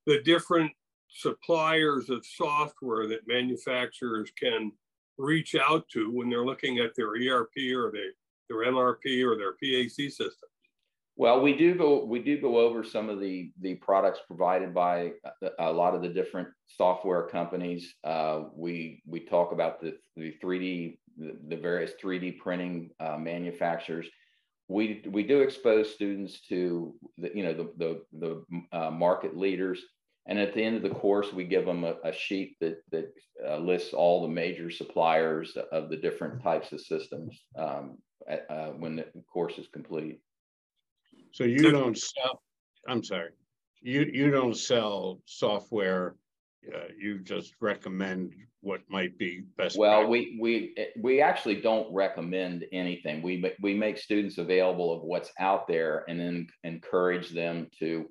the 0.06 0.22
different 0.24 0.72
suppliers 1.14 2.10
of 2.10 2.26
software 2.26 3.08
that 3.08 3.28
manufacturers 3.28 4.32
can 4.40 4.72
reach 5.18 5.56
out 5.56 5.88
to 5.90 6.12
when 6.12 6.30
they're 6.30 6.46
looking 6.46 6.80
at 6.80 6.96
their 6.96 7.10
ERP 7.10 7.56
or 7.76 7.92
their, 7.92 8.12
their 8.50 8.72
MRP 8.72 9.24
or 9.24 9.38
their 9.38 9.54
PAC 9.54 10.10
system. 10.10 10.50
Well, 11.16 11.42
we 11.42 11.56
do 11.56 11.76
go 11.76 12.04
we 12.04 12.20
do 12.20 12.42
go 12.42 12.58
over 12.58 12.84
some 12.84 13.08
of 13.08 13.20
the 13.20 13.52
the 13.62 13.76
products 13.76 14.20
provided 14.26 14.74
by 14.74 15.12
a, 15.44 15.50
a 15.60 15.72
lot 15.72 15.94
of 15.94 16.02
the 16.02 16.10
different 16.10 16.48
software 16.66 17.28
companies. 17.28 17.94
Uh, 18.04 18.46
we 18.56 19.04
we 19.06 19.20
talk 19.20 19.52
about 19.52 19.80
the 19.80 19.96
the 20.18 20.36
3D 20.44 20.98
the, 21.18 21.38
the 21.50 21.56
various 21.56 21.92
3D 22.04 22.40
printing 22.40 22.90
uh, 23.00 23.18
manufacturers. 23.18 24.08
We 24.70 25.04
we 25.08 25.22
do 25.22 25.42
expose 25.42 25.94
students 25.94 26.42
to 26.50 26.96
the 27.20 27.32
you 27.36 27.44
know 27.44 27.54
the 27.54 27.72
the, 27.78 28.02
the 28.18 28.76
uh, 28.76 28.90
market 28.90 29.38
leaders, 29.38 29.84
and 30.28 30.40
at 30.40 30.54
the 30.54 30.64
end 30.64 30.78
of 30.78 30.84
the 30.84 30.90
course, 30.90 31.34
we 31.34 31.44
give 31.44 31.66
them 31.66 31.84
a, 31.84 31.96
a 32.04 32.14
sheet 32.14 32.56
that 32.62 32.78
that 32.92 33.14
uh, 33.46 33.58
lists 33.58 33.94
all 33.94 34.22
the 34.22 34.34
major 34.34 34.70
suppliers 34.70 35.58
of 35.72 35.90
the 35.90 35.98
different 35.98 36.42
types 36.42 36.72
of 36.72 36.80
systems 36.80 37.44
um, 37.58 37.98
at, 38.28 38.46
uh, 38.50 38.70
when 38.70 38.96
the 38.96 39.06
course 39.32 39.58
is 39.58 39.68
complete. 39.68 40.20
So 41.32 41.44
you 41.44 41.72
don't 41.72 41.98
sell, 41.98 42.42
I'm 42.88 43.04
sorry, 43.04 43.32
you, 43.82 44.10
you 44.12 44.32
don't 44.32 44.56
sell 44.56 45.20
software. 45.26 46.16
Uh, 46.74 46.88
you 46.98 47.20
just 47.20 47.56
recommend 47.60 48.34
what 48.62 48.80
might 48.88 49.18
be 49.18 49.44
best. 49.58 49.78
Well, 49.78 50.08
practice. 50.08 50.10
we 50.10 50.38
we 50.40 50.88
we 51.02 51.22
actually 51.22 51.60
don't 51.60 51.94
recommend 51.94 52.64
anything. 52.72 53.22
We 53.22 53.54
we 53.62 53.74
make 53.74 53.98
students 53.98 54.38
available 54.38 54.96
of 54.96 55.02
what's 55.02 55.32
out 55.38 55.68
there, 55.68 56.06
and 56.08 56.18
then 56.18 56.48
encourage 56.64 57.32
them 57.32 57.68
to 57.80 58.06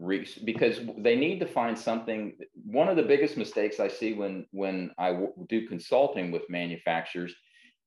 reach 0.00 0.40
because 0.44 0.80
they 0.98 1.14
need 1.14 1.38
to 1.40 1.46
find 1.46 1.78
something. 1.78 2.32
One 2.64 2.88
of 2.88 2.96
the 2.96 3.02
biggest 3.02 3.36
mistakes 3.36 3.78
I 3.78 3.88
see 3.88 4.14
when 4.14 4.46
when 4.50 4.90
I 4.98 5.26
do 5.48 5.68
consulting 5.68 6.32
with 6.32 6.48
manufacturers 6.48 7.34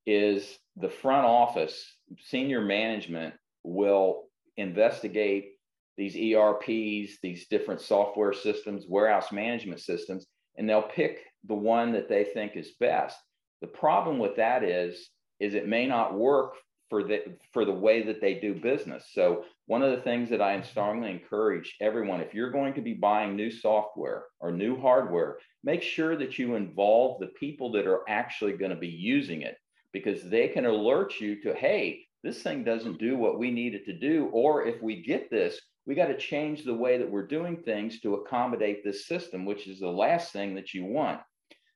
is 0.05 0.57
the 0.77 0.89
front 0.89 1.25
office, 1.25 1.97
senior 2.19 2.61
management 2.61 3.33
will 3.63 4.25
investigate 4.57 5.53
these 5.97 6.15
ERPs, 6.15 7.17
these 7.21 7.47
different 7.49 7.81
software 7.81 8.33
systems, 8.33 8.85
warehouse 8.87 9.31
management 9.31 9.79
systems, 9.79 10.25
and 10.57 10.69
they'll 10.69 10.81
pick 10.81 11.25
the 11.47 11.53
one 11.53 11.91
that 11.93 12.09
they 12.09 12.23
think 12.23 12.55
is 12.55 12.71
best. 12.79 13.17
The 13.61 13.67
problem 13.67 14.19
with 14.19 14.35
that 14.37 14.63
is, 14.63 15.09
is 15.39 15.53
it 15.53 15.67
may 15.67 15.87
not 15.87 16.15
work 16.15 16.55
for 16.93 17.01
the 17.01 17.23
for 17.51 17.65
the 17.65 17.71
way 17.71 18.03
that 18.03 18.21
they 18.21 18.35
do 18.35 18.53
business. 18.53 19.09
So 19.13 19.45
one 19.65 19.81
of 19.81 19.89
the 19.89 20.03
things 20.03 20.29
that 20.29 20.43
I 20.43 20.57
mm-hmm. 20.57 20.67
strongly 20.67 21.09
encourage 21.09 21.75
everyone, 21.81 22.21
if 22.21 22.35
you're 22.35 22.51
going 22.51 22.75
to 22.75 22.81
be 22.81 22.93
buying 22.93 23.35
new 23.35 23.49
software 23.49 24.25
or 24.39 24.51
new 24.51 24.79
hardware, 24.79 25.39
make 25.63 25.81
sure 25.81 26.15
that 26.15 26.37
you 26.37 26.53
involve 26.53 27.19
the 27.19 27.31
people 27.39 27.71
that 27.71 27.87
are 27.87 28.07
actually 28.07 28.53
going 28.53 28.69
to 28.69 28.77
be 28.77 28.89
using 28.89 29.41
it 29.41 29.57
because 29.91 30.21
they 30.21 30.47
can 30.47 30.67
alert 30.67 31.19
you 31.19 31.41
to, 31.41 31.55
hey, 31.55 32.05
this 32.21 32.43
thing 32.43 32.63
doesn't 32.63 32.99
do 32.99 33.17
what 33.17 33.39
we 33.39 33.49
need 33.49 33.73
it 33.73 33.85
to 33.85 33.97
do. 33.97 34.29
Or 34.31 34.63
if 34.67 34.79
we 34.79 35.01
get 35.01 35.31
this, 35.31 35.59
we 35.87 35.95
got 35.95 36.09
to 36.09 36.17
change 36.17 36.63
the 36.63 36.75
way 36.75 36.99
that 36.99 37.09
we're 37.09 37.25
doing 37.25 37.57
things 37.57 38.01
to 38.01 38.17
accommodate 38.17 38.83
this 38.83 39.07
system, 39.07 39.45
which 39.45 39.67
is 39.67 39.79
the 39.79 39.87
last 39.87 40.31
thing 40.31 40.53
that 40.53 40.75
you 40.75 40.85
want. 40.85 41.21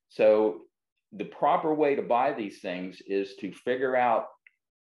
So 0.09 0.61
the 1.11 1.25
proper 1.25 1.73
way 1.73 1.95
to 1.95 2.03
buy 2.03 2.33
these 2.33 2.59
things 2.59 3.01
is 3.07 3.35
to 3.37 3.51
figure 3.51 3.95
out 3.95 4.27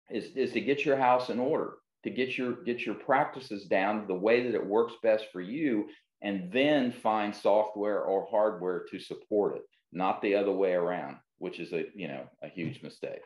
is, 0.09 0.35
is 0.35 0.51
to 0.53 0.61
get 0.61 0.85
your 0.85 0.97
house 0.97 1.29
in 1.29 1.39
order, 1.39 1.73
to 2.03 2.09
get 2.09 2.37
your 2.37 2.63
get 2.63 2.85
your 2.85 2.95
practices 2.95 3.65
down 3.65 4.07
the 4.07 4.13
way 4.13 4.43
that 4.43 4.55
it 4.55 4.65
works 4.65 4.93
best 5.03 5.25
for 5.31 5.41
you, 5.41 5.87
and 6.21 6.51
then 6.51 6.91
find 6.91 7.35
software 7.35 8.03
or 8.03 8.27
hardware 8.29 8.85
to 8.91 8.99
support 8.99 9.55
it, 9.55 9.63
not 9.91 10.21
the 10.21 10.35
other 10.35 10.51
way 10.51 10.73
around, 10.73 11.17
which 11.37 11.59
is 11.59 11.73
a 11.73 11.85
you 11.95 12.07
know 12.07 12.23
a 12.41 12.47
huge 12.47 12.81
mistake. 12.81 13.21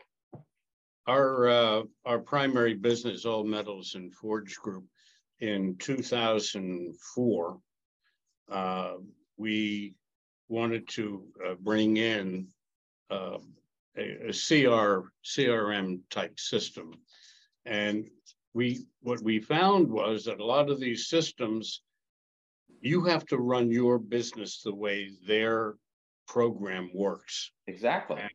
Our 1.07 1.47
uh, 1.47 1.83
our 2.05 2.19
primary 2.19 2.73
business, 2.73 3.25
All 3.25 3.43
Metals 3.43 3.95
and 3.95 4.13
Forge 4.13 4.55
Group, 4.57 4.85
in 5.39 5.75
2004, 5.77 7.57
uh, 8.51 8.93
we 9.37 9.95
wanted 10.47 10.87
to 10.89 11.23
uh, 11.45 11.55
bring 11.59 11.97
in 11.97 12.47
uh, 13.09 13.37
a, 13.97 14.29
a 14.29 14.33
CR 14.33 15.09
CRM 15.23 15.99
type 16.09 16.39
system, 16.39 16.93
and 17.65 18.07
we 18.53 18.85
what 19.01 19.21
we 19.21 19.39
found 19.39 19.89
was 19.89 20.25
that 20.25 20.39
a 20.39 20.45
lot 20.45 20.69
of 20.69 20.79
these 20.79 21.07
systems, 21.07 21.81
you 22.81 23.03
have 23.05 23.25
to 23.27 23.37
run 23.37 23.71
your 23.71 23.99
business 23.99 24.61
the 24.61 24.73
way 24.73 25.11
their 25.27 25.75
program 26.27 26.89
works. 26.93 27.51
Exactly. 27.67 28.17
And 28.19 28.29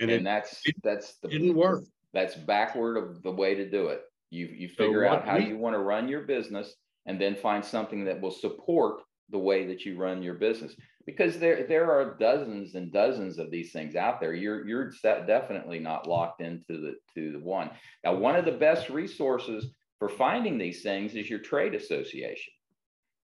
And, 0.00 0.10
and 0.10 0.20
it, 0.20 0.24
that's 0.24 0.62
that's 0.82 1.16
the 1.22 1.28
didn't 1.28 1.54
work. 1.54 1.84
That's 2.12 2.34
backward 2.34 2.96
of 2.96 3.22
the 3.22 3.30
way 3.30 3.54
to 3.54 3.68
do 3.68 3.88
it. 3.88 4.02
You 4.30 4.46
you 4.46 4.68
figure 4.68 5.06
so 5.06 5.12
out 5.12 5.26
how 5.26 5.38
we, 5.38 5.46
you 5.46 5.58
want 5.58 5.74
to 5.74 5.80
run 5.80 6.08
your 6.08 6.22
business 6.22 6.74
and 7.06 7.20
then 7.20 7.34
find 7.34 7.64
something 7.64 8.04
that 8.04 8.20
will 8.20 8.30
support 8.30 9.02
the 9.30 9.38
way 9.38 9.66
that 9.66 9.84
you 9.84 9.96
run 9.96 10.22
your 10.22 10.34
business 10.34 10.74
because 11.06 11.38
there 11.38 11.66
there 11.66 11.90
are 11.90 12.16
dozens 12.18 12.74
and 12.74 12.92
dozens 12.92 13.38
of 13.38 13.50
these 13.50 13.72
things 13.72 13.94
out 13.94 14.20
there. 14.20 14.34
You're 14.34 14.66
you're 14.66 14.92
definitely 15.02 15.78
not 15.78 16.08
locked 16.08 16.40
into 16.40 16.64
the 16.68 16.94
to 17.14 17.32
the 17.32 17.38
one. 17.38 17.70
Now 18.04 18.14
one 18.14 18.36
of 18.36 18.44
the 18.44 18.52
best 18.52 18.90
resources 18.90 19.72
for 19.98 20.08
finding 20.08 20.58
these 20.58 20.82
things 20.82 21.14
is 21.14 21.30
your 21.30 21.38
trade 21.38 21.74
association. 21.74 22.52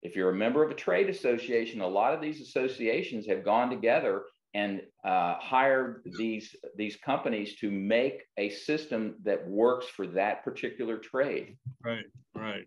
If 0.03 0.17
you're 0.17 0.31
a 0.31 0.35
member 0.35 0.63
of 0.63 0.71
a 0.71 0.75
trade 0.75 1.09
association 1.09 1.81
a 1.81 1.89
lot 1.89 2.15
of 2.15 2.21
these 2.21 2.41
associations 2.41 3.27
have 3.27 3.45
gone 3.45 3.71
together 3.71 4.25
and 4.55 4.83
uh, 5.03 5.37
hired 5.41 6.03
these 6.19 6.55
these 6.77 6.97
companies 6.97 7.57
to 7.57 7.71
make 7.71 8.23
a 8.37 8.51
system 8.51 9.17
that 9.25 9.49
works 9.49 9.87
for 9.87 10.07
that 10.09 10.45
particular 10.45 10.99
trade. 10.99 11.57
Right 11.83 12.05
right. 12.35 12.67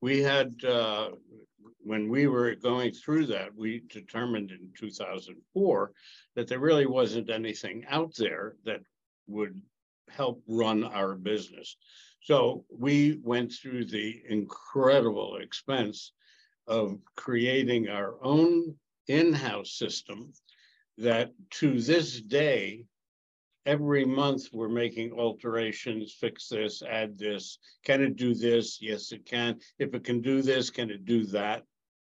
We 0.00 0.22
had 0.22 0.54
uh, 0.64 1.10
when 1.88 2.10
we 2.10 2.26
were 2.26 2.54
going 2.54 2.92
through 2.92 3.24
that, 3.24 3.48
we 3.56 3.82
determined 3.88 4.50
in 4.50 4.68
2004 4.78 5.90
that 6.36 6.46
there 6.46 6.58
really 6.58 6.84
wasn't 6.84 7.30
anything 7.30 7.82
out 7.88 8.14
there 8.16 8.56
that 8.66 8.80
would 9.26 9.58
help 10.10 10.42
run 10.46 10.84
our 10.84 11.14
business. 11.14 11.78
So 12.20 12.66
we 12.70 13.18
went 13.22 13.54
through 13.54 13.86
the 13.86 14.22
incredible 14.28 15.38
expense 15.38 16.12
of 16.66 16.98
creating 17.16 17.88
our 17.88 18.22
own 18.22 18.74
in-house 19.06 19.72
system 19.72 20.34
that 20.98 21.32
to 21.52 21.80
this 21.80 22.20
day 22.20 22.84
every 23.64 24.04
month 24.04 24.48
we're 24.52 24.68
making 24.68 25.12
alterations, 25.12 26.12
fix 26.12 26.48
this, 26.48 26.82
add 26.82 27.16
this. 27.16 27.58
Can 27.82 28.02
it 28.02 28.16
do 28.16 28.34
this? 28.34 28.78
Yes, 28.82 29.10
it 29.12 29.24
can. 29.24 29.58
If 29.78 29.94
it 29.94 30.04
can 30.04 30.20
do 30.20 30.42
this, 30.42 30.68
can 30.68 30.90
it 30.90 31.06
do 31.06 31.24
that? 31.26 31.64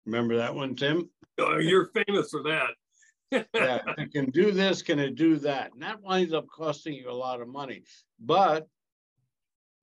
Remember 0.07 0.37
that 0.37 0.55
one, 0.55 0.73
Tim? 0.73 1.09
Oh, 1.37 1.57
you're 1.57 1.91
famous 2.07 2.29
for 2.31 2.41
that. 2.43 2.69
yeah, 3.53 3.81
it 3.97 4.13
can 4.13 4.29
do 4.31 4.51
this, 4.51 4.81
can 4.81 4.99
it 4.99 5.15
do 5.15 5.35
that? 5.39 5.73
And 5.73 5.81
that 5.81 6.01
winds 6.01 6.33
up 6.33 6.47
costing 6.47 6.93
you 6.93 7.11
a 7.11 7.11
lot 7.11 7.41
of 7.41 7.49
money. 7.49 7.83
But 8.17 8.69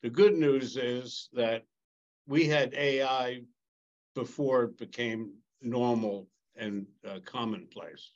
the 0.02 0.08
good 0.08 0.32
news 0.32 0.78
is 0.78 1.28
that 1.34 1.64
we 2.26 2.46
had 2.46 2.72
AI 2.72 3.42
before 4.14 4.64
it 4.64 4.78
became 4.78 5.34
normal 5.60 6.26
and 6.56 6.86
uh, 7.06 7.18
commonplace. 7.26 8.10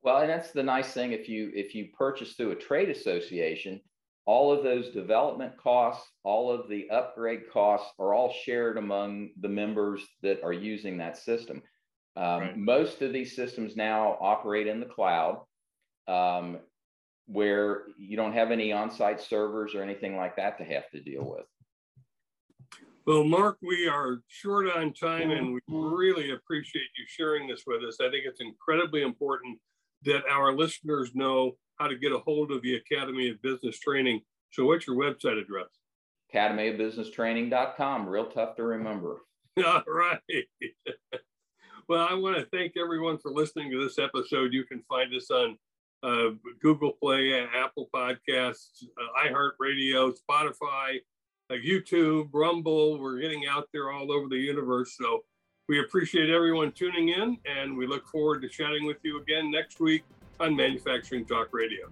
Well, 0.00 0.22
and 0.22 0.30
that's 0.30 0.52
the 0.52 0.62
nice 0.62 0.94
thing 0.94 1.12
if 1.12 1.28
you 1.28 1.52
if 1.54 1.74
you 1.74 1.88
purchase 1.96 2.32
through 2.32 2.52
a 2.52 2.56
trade 2.56 2.88
association, 2.88 3.78
all 4.24 4.52
of 4.52 4.62
those 4.62 4.90
development 4.90 5.56
costs, 5.56 6.08
all 6.22 6.50
of 6.50 6.68
the 6.68 6.88
upgrade 6.90 7.50
costs 7.52 7.92
are 7.98 8.14
all 8.14 8.32
shared 8.44 8.78
among 8.78 9.30
the 9.40 9.48
members 9.48 10.02
that 10.22 10.42
are 10.44 10.52
using 10.52 10.98
that 10.98 11.16
system. 11.16 11.62
Um, 12.16 12.24
right. 12.40 12.56
Most 12.56 13.02
of 13.02 13.12
these 13.12 13.34
systems 13.34 13.74
now 13.74 14.16
operate 14.20 14.66
in 14.66 14.80
the 14.80 14.86
cloud, 14.86 15.40
um, 16.06 16.58
where 17.26 17.84
you 17.96 18.16
don't 18.16 18.34
have 18.34 18.50
any 18.50 18.72
on-site 18.72 19.20
servers 19.20 19.74
or 19.74 19.82
anything 19.82 20.16
like 20.16 20.36
that 20.36 20.58
to 20.58 20.64
have 20.64 20.88
to 20.90 21.00
deal 21.00 21.24
with. 21.24 21.46
Well, 23.04 23.24
Mark, 23.24 23.58
we 23.62 23.88
are 23.88 24.20
short 24.28 24.68
on 24.70 24.92
time 24.92 25.32
and 25.32 25.54
we 25.54 25.60
really 25.68 26.30
appreciate 26.30 26.86
you 26.96 27.04
sharing 27.08 27.48
this 27.48 27.64
with 27.66 27.82
us. 27.82 27.96
I 28.00 28.10
think 28.10 28.24
it's 28.26 28.40
incredibly 28.40 29.02
important 29.02 29.58
that 30.04 30.22
our 30.30 30.52
listeners 30.52 31.10
know 31.12 31.56
how 31.82 31.88
to 31.88 31.96
get 31.96 32.12
a 32.12 32.18
hold 32.18 32.52
of 32.52 32.62
the 32.62 32.76
Academy 32.76 33.28
of 33.28 33.42
Business 33.42 33.76
Training. 33.80 34.20
So, 34.50 34.66
what's 34.66 34.86
your 34.86 34.96
website 34.96 35.40
address? 35.40 35.66
academyofbusinesstraining.com. 36.32 38.08
Real 38.08 38.26
tough 38.26 38.54
to 38.56 38.62
remember. 38.62 39.22
All 39.66 39.82
right. 39.86 40.20
well, 41.88 42.06
I 42.08 42.14
want 42.14 42.36
to 42.38 42.46
thank 42.56 42.74
everyone 42.76 43.18
for 43.18 43.32
listening 43.32 43.70
to 43.72 43.82
this 43.82 43.98
episode. 43.98 44.52
You 44.52 44.64
can 44.64 44.82
find 44.88 45.12
us 45.12 45.30
on 45.30 45.58
uh, 46.04 46.30
Google 46.60 46.92
Play, 46.92 47.46
Apple 47.54 47.88
Podcasts, 47.94 48.84
uh, 48.84 49.28
iHeartRadio, 49.28 50.14
Spotify, 50.16 51.00
uh, 51.50 51.54
YouTube, 51.54 52.28
Rumble. 52.32 52.98
We're 52.98 53.20
getting 53.20 53.46
out 53.50 53.68
there 53.72 53.90
all 53.90 54.12
over 54.12 54.28
the 54.28 54.38
universe. 54.38 54.96
So 54.96 55.24
we 55.68 55.80
appreciate 55.80 56.30
everyone 56.30 56.72
tuning 56.72 57.08
in, 57.08 57.38
and 57.44 57.76
we 57.76 57.86
look 57.86 58.06
forward 58.06 58.40
to 58.42 58.48
chatting 58.48 58.86
with 58.86 58.98
you 59.02 59.20
again 59.20 59.50
next 59.50 59.80
week 59.80 60.04
on 60.42 60.56
Manufacturing 60.56 61.24
Talk 61.24 61.48
Radio. 61.52 61.88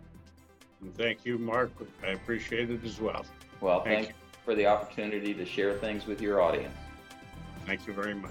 And 0.82 0.94
thank 0.96 1.24
you, 1.24 1.38
Mark. 1.38 1.70
I 2.02 2.08
appreciate 2.08 2.70
it 2.70 2.84
as 2.84 3.00
well. 3.00 3.24
Well, 3.60 3.84
thank, 3.84 4.06
thank 4.06 4.08
you 4.08 4.14
for 4.44 4.54
the 4.54 4.66
opportunity 4.66 5.32
to 5.34 5.46
share 5.46 5.74
things 5.78 6.06
with 6.06 6.20
your 6.20 6.40
audience. 6.40 6.74
Thank 7.64 7.86
you 7.86 7.92
very 7.92 8.14
much. 8.14 8.30